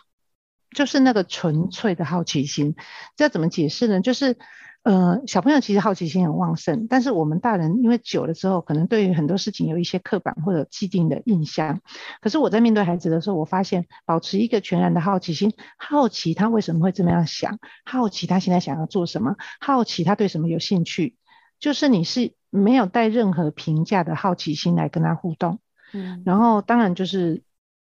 [0.75, 2.75] 就是那个纯粹的好奇心。
[3.15, 3.99] 这怎么解释呢？
[3.99, 4.37] 就是，
[4.83, 11.81] 呃，小朋友其实好奇心很旺盛，但是我们大人因为久了之后，可能对于很多事情有一些刻板或者既定的印象。
[12.21, 21.17] 可是我在面对孩子的时候，我发现保持一个全然的好奇心，好奇他为什么会这么样想，好奇他现在想要做什么，好奇他对什么有兴趣，
[21.59, 22.36] 就是你是。
[22.57, 25.59] 没有带任何评价的好奇心来跟他互动，
[25.93, 27.43] 嗯，然后当然就是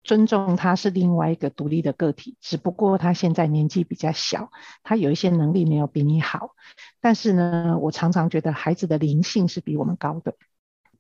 [0.04, 4.52] 尊重他是另外一个独立的个体，只不过他现在年纪比较小，
[4.84, 6.52] 他有一些能力没有比你好，
[7.02, 10.36] 但是呢，我常常觉得孩子的灵性是比我们高的，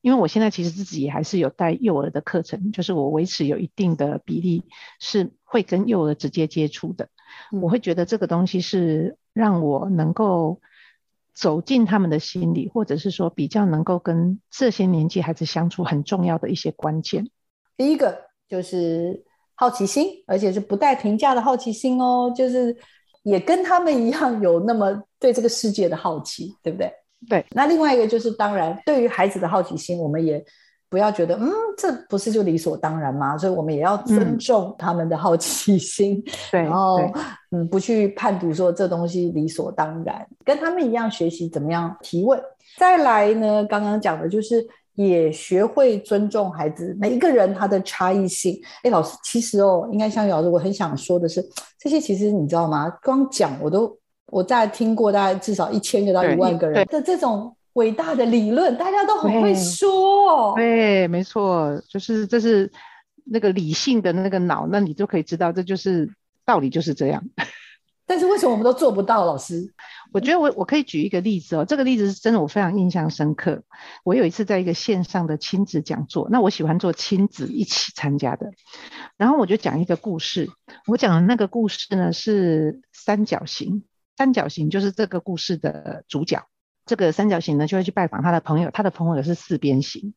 [0.01, 4.63] 因为我现在其实自己也还是有带幼儿的课程，就是我维持有一定的比例
[4.99, 7.09] 是会跟幼儿直接接触的，
[7.61, 10.61] 我会觉得这个东西是让我能够。
[11.35, 17.29] 走进他们的心里，或者是说比较能够跟这些年纪孩子相处很重要的一些关键。
[17.77, 18.17] 第一个
[18.47, 19.23] 就是
[19.53, 22.75] 好奇心，而且是不带评价的好奇心哦，就是
[23.23, 26.91] 也跟他们一样有那么对这个世界的好奇，对不对？
[27.29, 27.45] 对。
[27.51, 30.43] 那另外一个就是，当然对于孩子的好奇心，我们也。
[30.89, 33.37] 不要觉得，嗯，这不是就理所当然吗？
[33.37, 36.99] 所以我们也要尊重他们的好奇心， 然后，
[37.51, 42.39] 嗯，不去判读说这东西理所当然，跟他们一样学习怎么样提问。
[42.77, 48.57] 再来呢，刚刚讲的就是也学会尊重孩子每一个人他的差异性。
[48.83, 51.43] 哎，老师，其实哦，应该像老师，我很想说的是，
[51.79, 52.89] 这些其实你知道吗？
[53.03, 57.53] 光讲我都我在听过，大概至少一千个到一万个人的这种。
[57.75, 60.53] 伟大的理论，大家都很会说哦。
[60.55, 62.71] 对，没错，就是这是
[63.25, 66.09] 那个理性的那个脑，那你就可以知道，这就是
[66.45, 67.23] 道理，就是这样。
[68.07, 69.25] 但是为什么我们都做不到？
[69.25, 69.73] 老师，
[70.13, 73.63] 我觉得我我可以举一个例子哦，这个例子是真的，我非常印象深刻。
[74.03, 78.51] 我有一次在一个线上的亲子讲座，那我喜欢做亲子一起参加的，
[79.17, 80.49] 然后我就讲一个故事。
[80.87, 83.83] 我讲的那个故事呢是三角形，
[84.15, 86.47] 三角形就是这个故事的主角。
[86.85, 90.13] 这个三角形呢，就会去拜访他的朋友，他的朋友是四边形。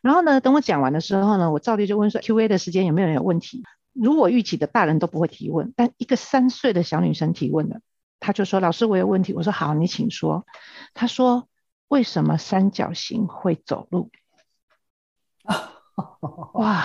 [0.00, 3.64] 然后呢，等我讲完的时候呢，我照例就问说，Q&A 的时间有没有人有问题？
[3.92, 7.80] 如果预期的大人都不会提问，但一个三岁的小女生提问了，
[8.20, 10.46] 她就说：“老师，我有问题。”我说：“好，你请说。”
[10.94, 11.48] 她说
[11.88, 14.10] ：“为什么三角形会走路？”
[16.54, 16.84] 哇，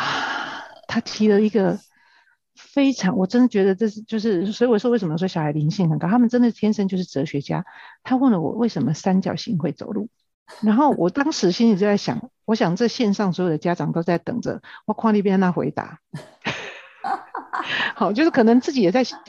[0.88, 1.80] 她提了一个。
[2.72, 7.66] 非常，我真的觉得这是就是，所以我说为什么说小孩灵性很高，他们真的天生就是哲学家。
[8.04, 10.08] 他问了我为什么三角形会走路，
[10.62, 16.00] 然后我当时心里就在想，我想这线上所有的家长都在等着我看那边那回答。
[17.96, 19.20] 好，就是可能自己也在想，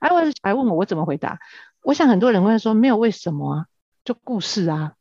[0.00, 1.38] 哎，我小孩问我我怎么回答？
[1.82, 3.66] 我想很多人会说没有为什么啊，
[4.04, 4.92] 就故事啊。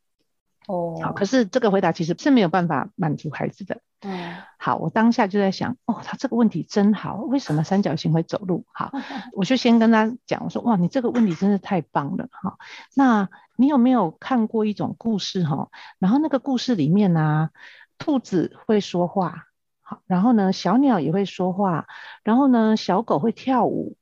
[0.68, 3.82] 哦，好，可是这个回答其实是没有办法满足孩子的。
[4.06, 8.66] 嗯，好，我当下就在想，哦，他这个问题真好，为什么三角形会走路？
[8.74, 8.92] 好，
[9.34, 12.58] 我就先跟他讲，我说，哇，你这个问题真是太棒了，哈。
[12.96, 15.70] 那你有没有看过一种故事，哈？
[16.00, 17.50] 然后那个故事里面呢、啊，
[17.98, 19.46] 兔子会说话，
[19.82, 21.88] 好，然后呢，小鸟也会说话，
[22.24, 23.96] 然后呢，小狗会跳舞，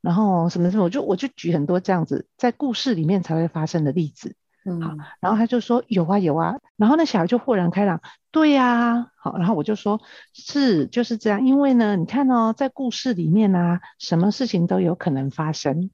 [0.00, 4.36] 然后什么什么，我就我就举很多这样子在故事里面才会发生的例子。
[4.80, 8.00] 好，然后他就说有啊有啊，然后那小孩就豁然开朗，
[8.30, 10.00] 对呀、啊，好，然后我就说
[10.32, 15.90] 是就是这样，因为呢，你看哦，在故事里面啊，什么事情都有可能发生，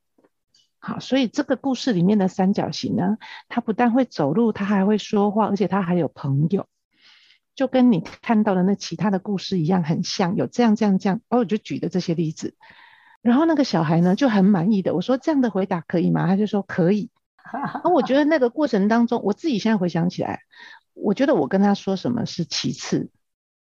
[0.78, 3.16] 好，所以这个故事里面的三角形呢，
[3.48, 6.66] 它不但会走路，它还会说话，而且它还有朋友，
[7.54, 11.20] 就跟你看到的那其他的故事一样，很像，有这样这样这样。
[11.28, 12.54] 哦，我就举的这些例子，
[13.22, 16.26] 然后那个小孩呢就很满意的，我说这样的回答可以吗？
[16.26, 17.10] 他就说可以。
[17.84, 20.40] 那我觉得那个过程当中，我自己现在回想起来，
[20.94, 23.10] 我觉得我跟他说什么是其次，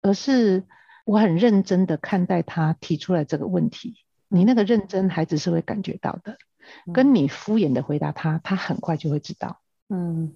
[0.01, 0.65] 而是
[1.05, 3.95] 我很认真的看待他提出来这个问题。
[4.27, 6.37] 你那个认真，孩子是会感觉到的。
[6.93, 9.59] 跟你敷衍的回答他，他很快就会知道。
[9.89, 10.31] 嗯，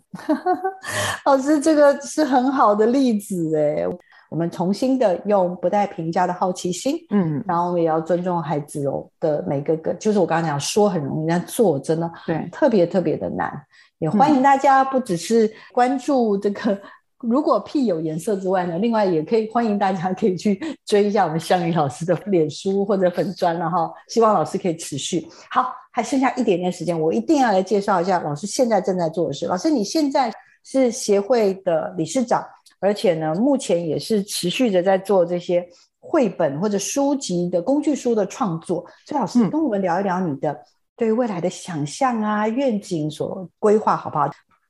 [1.26, 3.86] 老师，这个是很好的例子哎。
[4.34, 13.54] 我们重新的用不带评价的好奇心，嗯，然后我们也要尊重孩子哦的每个个，就是我刚刚讲说很容易，但做真的对特别特别的难。
[14.00, 16.76] 也欢迎大家不只是关注这个。
[17.22, 23.90] 如果屁有颜色之外呢，另外也可以欢迎大家可以去追一下我们香宇老师的脸书或者粉砖了哈。
[24.08, 25.26] 希望老师可以持续。
[25.52, 29.46] 好，还剩下一点点时间，我一定要来介绍一下老师现在正在做的事。
[29.46, 30.34] 老师，你现在
[30.66, 32.44] 是协会的理事长，
[32.84, 35.66] 而且呢，目前也是持续的在做这些
[36.00, 38.86] 绘本或者书籍的工具书的创作。
[39.06, 40.60] 所以，老师跟我们聊一聊你的
[40.98, 44.30] 对未来的想象啊、愿景所规划，好不好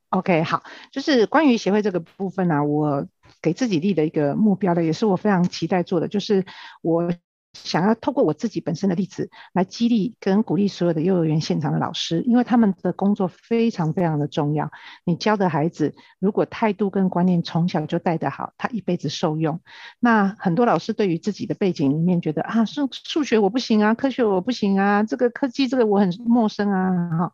[0.09, 0.61] ？OK，好，
[0.91, 3.03] 就是关于协会这个部分呢、啊，我
[3.41, 6.45] 给自己立的一个目标呢，也是我非常期待做的，就是
[6.83, 7.11] 我
[7.53, 14.71] 想要透过我自己本身的例子来激励跟鼓励所有的幼儿园现场的老师，因为他们的工作非常非常的重要。
[15.05, 19.61] 你教的孩子如果态度跟观念从小就带得好，他一辈子受用。
[19.99, 27.33] 那很多老师对于自己的背景里面觉得啊，数数学我不行啊，科学我不行啊，这个科技这个我很陌生啊，哈。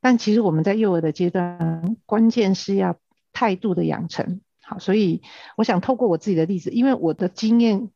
[0.00, 2.96] 但其实我们在幼儿的阶段，关键是要
[3.32, 4.40] 态度的养成。
[4.62, 5.22] 好，所以
[5.56, 7.90] 我想透过我自己的例子，因为我的经验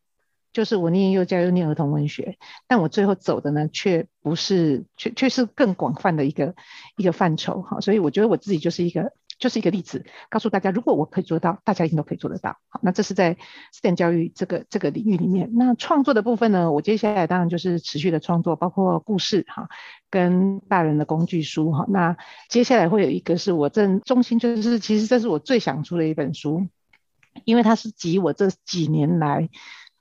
[0.52, 2.36] 就是我念幼教又念儿童文学，
[2.66, 6.54] 但我最后走的呢，却不是，却却是更广泛的一个
[6.96, 7.62] 一个范畴。
[7.62, 9.12] 好，所以我觉得我自己就是一个。
[9.38, 12.58] 就是一个例子，告诉大家，如果我可以做到，大家一定都可以做得到。
[12.68, 13.36] 好，那这是在
[13.72, 15.50] STEM 教育这个这个领域里面。
[15.54, 19.68] 那创作的部分呢，我接下来当然就是持续的创作，包括故事哈，
[20.10, 21.86] 跟大人的工具书哈。
[21.88, 22.16] 那
[22.50, 26.68] 接下来会有一个是我正中心，就是其实这是我最想出的一本书，
[27.44, 29.48] 因为它是集我这几年来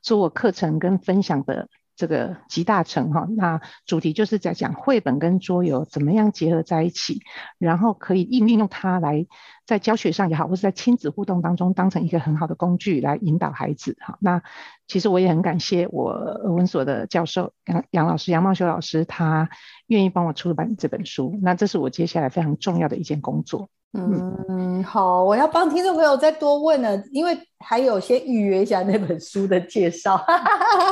[0.02, 1.68] 做课程跟分享的。
[1.97, 7.22] 这个集大成哈，那主题就是在讲绘本跟桌游怎么样结合在一起，
[7.60, 9.28] 然后可以应用它来
[9.68, 14.18] 在教学上也好，或是在亲子互动当中当成一个很好的工具来引导孩子哈。
[14.20, 14.41] 那
[14.88, 19.52] 其实我也很感谢我文所的教授杨杨老师杨茂修老师，他
[19.86, 23.70] 愿意帮我出版这本书，那这是我接下来非常重要的一件工作。
[23.94, 30.24] 嗯，好，我要帮听众朋友再多问了，因为还有先预约一下那本书的介绍。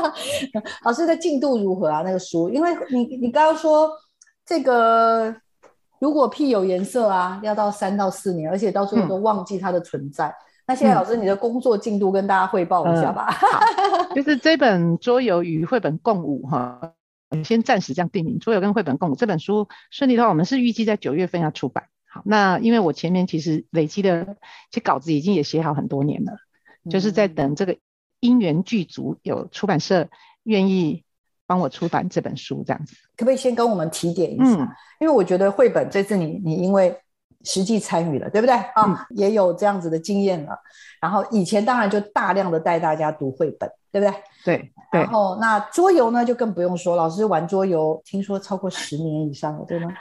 [0.84, 2.02] 老师的进度如何啊？
[2.04, 3.90] 那个书，因为你你刚刚说
[4.46, 5.34] 这个
[6.00, 10.28] 如果屁有颜色啊，要到三到四年，而且到最后都忘记它的存在。
[10.28, 10.36] 嗯、
[10.68, 13.30] 那现在老师你的工作进度跟大家汇报一下吧。
[14.10, 16.92] 嗯、就是这本桌游与绘本共舞哈，
[17.46, 21.86] 先暂时这样定名，桌游跟绘本共舞这本书顺利的话，我们是预计在九月份要出版。
[22.12, 24.26] 好，那因为我前面其实累积的，
[24.72, 26.34] 其实稿子已经也写好很多年了，
[26.84, 27.78] 嗯、就是在等这个
[28.20, 30.10] 因缘具足，有出版社
[30.44, 31.04] 愿意
[31.46, 32.96] 帮我出版这本书，这样子。
[33.16, 34.56] 可不可以先跟我们提点一下？
[34.56, 36.98] 嗯、因为我觉得绘本这次你你因为
[37.44, 38.56] 实际参与了，对不对？
[38.56, 40.58] 啊、嗯，也有这样子的经验了。
[41.00, 44.22] 然后以前当然就大量的带大家读绘本，对不对？
[44.44, 44.72] 对。
[44.92, 45.02] 对。
[45.02, 49.92] 然后那桌游呢，就更不用说，老师玩桌游，听说超过十年以上了，对吗？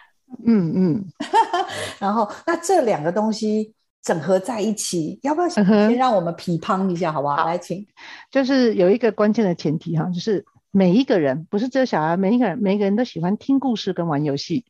[0.47, 1.05] 嗯嗯，
[1.99, 3.72] 然后那这两个东西
[4.03, 5.64] 整合在一起，要不要先
[5.97, 7.37] 让我们批判一下，好不好？
[7.37, 7.87] 好，来，请。
[8.31, 14.64] 就是有一个关键的前提哈，就是每一个人不是只有小孩，每一个人每一个人都喜欢听故事跟玩游戏，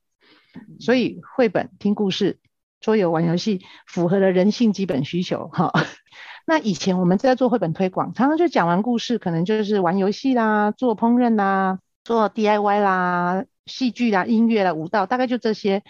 [0.81, 2.39] 所以绘本、听故事、
[2.81, 5.73] 桌游、玩游戏符合了人性基本需求哈。
[6.47, 13.45] 那以前我们在做绘本推广，常常就讲完故事，可能就是玩游戏啦、做烹饪啦、做 DIY 啦。
[13.69, 15.83] 戏剧啦、音乐啦、舞蹈，大概就这些。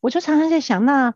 [0.00, 1.14] 我就常常在想，那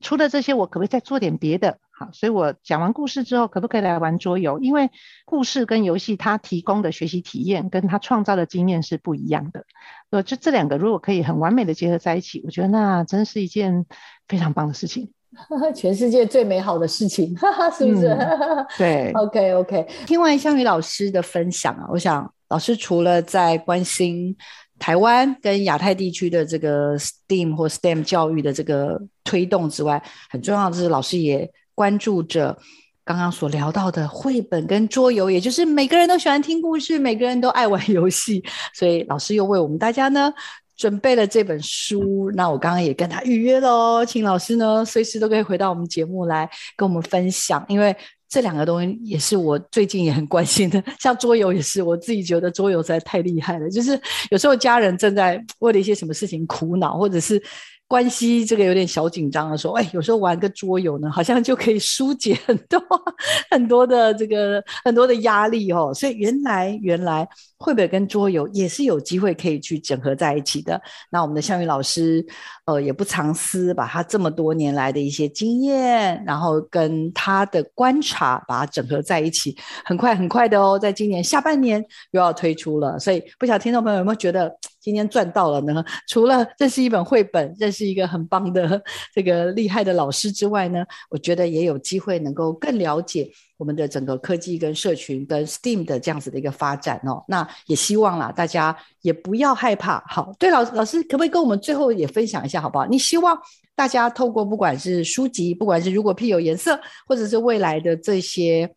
[0.00, 1.78] 除了这些，我可不可以再做点别的？
[1.98, 4.58] 好，所以我讲完故事之后，可不可以来玩桌游？
[4.58, 4.90] 因为
[5.24, 9.64] 故事跟游戏，它提供的学习体验跟它创造的经验是不一样的。
[10.10, 13.86] 呃，就这两个，如果可以很完美的结合在一起，我觉得那真是一件
[14.28, 15.10] 非常棒的事情。
[15.74, 17.34] 全世界最美好的事情，
[17.78, 18.08] 是不是？
[18.08, 19.12] 嗯、 对。
[19.12, 19.88] OK OK。
[20.04, 24.36] 听完香宇老师的分享啊，我想老师除了在关心。
[24.78, 32.56] 台湾跟亚太地区的这个 STEAM 或 STEM 教育的这个推动之外，很重要的是老师也关注着
[33.04, 38.42] 刚刚所聊到的绘本跟桌游，也就是每个人都喜欢听故事，每个人都爱玩游戏，
[38.74, 40.32] 所以老师又为我们大家呢
[40.76, 42.30] 准备了这本书。
[42.34, 47.96] 那我刚刚也跟他预约了哦，请老师呢随时都可以回到我们节目来跟我们分享，因为
[48.28, 50.82] 这两个东西也是我最近也很关心的。
[51.00, 53.70] 像桌游也是，我自己觉得桌游实在太厉害了。
[53.70, 54.00] 就是
[54.30, 57.42] 有时候家人正在为了一些什么事情苦恼，或者是。
[57.88, 62.80] 关系这个有点小紧张的时候，哎，有时候玩个桌游呢，好像就可以疏解很多
[63.50, 65.92] 很多的这个很多的压力哦。
[65.94, 67.28] 所以原来原来
[67.58, 70.80] 绘本跟桌游也是有机会可以去整合在一起的。
[71.10, 72.26] 那我们的项羽老师，
[72.64, 82.98] 呃，也不藏私，把他这么多年来的一些经验，然后跟他的观察，把它整合在一起，很快很快的哦，在今年下半年又要推出了。
[82.98, 84.52] 所以不晓得听众朋友有没有觉得？
[84.86, 85.84] 今天赚到了呢！
[86.06, 88.80] 除了认识一本绘本，认识一个很棒的
[89.12, 97.20] 这个厉害的老师之外呢，我觉得也有机会能够更了解我们的整个科技跟社群跟 STEAM 的这样子的一个发展哦。
[97.26, 100.00] 那也希望啦，大家也不要害怕。
[100.06, 102.86] 好，对老老师，可不可以跟我们最后也分享一下，好不好？
[102.86, 103.36] 你希望
[103.74, 106.78] 大家透过不管是书籍，不管是如果屁有颜色，
[107.08, 108.72] 或者是未来的这些。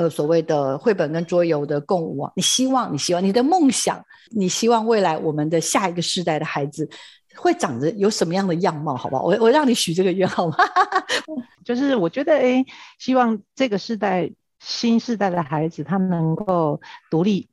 [0.00, 6.88] 呃，所谓的绘本跟桌游的共舞啊，你希望，你希望你的梦想，你希望未来我们的下一个世代的孩子
[7.36, 8.96] 会长着有什么样的样貌？
[8.96, 9.22] 好不好？
[9.24, 10.56] 我我让你许这个愿好吗？
[11.66, 12.64] 就是我觉得，哎，
[12.98, 16.80] 希望这个世代新世代的孩子，他能够
[17.10, 17.50] 独立、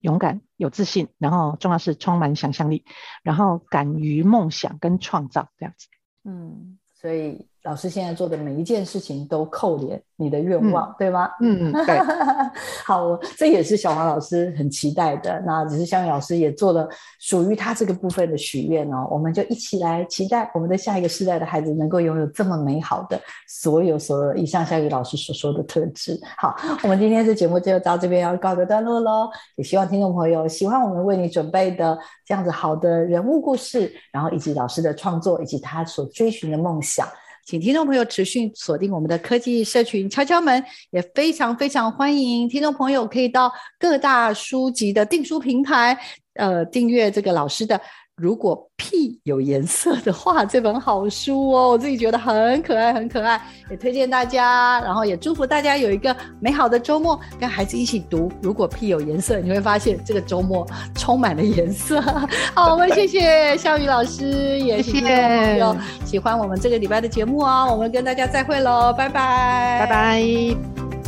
[0.00, 2.84] 勇敢、有自信，然后重要是充满想象力，
[3.22, 5.86] 然后敢于梦想跟创造这样子。
[6.24, 7.46] 嗯，所以。
[7.64, 11.30] 老师现在做的每一件事情都扣连你的愿望，嗯、对吗？
[11.40, 11.98] 嗯嗯，对。
[12.84, 15.42] 好，这也是小黄老师很期待的。
[15.46, 16.86] 那只是象瑜老师也做了
[17.20, 19.08] 属于他这个部分的许愿哦。
[19.10, 26.20] 我们就一起来期待我们的下一个世代的孩子能够拥有这么美好的所有所有以上象瑜老师所说的特质。
[26.36, 29.30] 好，我们今天的节目就到这边要告个段落喽。
[29.56, 37.08] 也希望听众朋友喜欢我们为你准备的这样子好的人物故事，然后以及老师的创作以及他所追寻的梦想。
[37.44, 45.98] 请听众朋友持续锁定我们的科技社群敲敲门，也非常非常欢迎听众朋友可以到各大书籍的订书平台，
[46.34, 47.80] 呃，订阅这个老师的。
[48.16, 58.30] 如果屁有颜色的话， 这本好书哦，我自己觉得很可爱，很可爱，也推荐大家，然后也祝福大家有一个美好的周末，跟孩子一起读。
[58.40, 62.00] 如果屁有颜色，你会发现这个周末充满了颜色。
[62.54, 71.03] 好，我们谢谢笑宇老师，也谢谢朋友喜欢我们这个礼拜的节目哦，我们跟大家再会喽，拜拜，拜拜。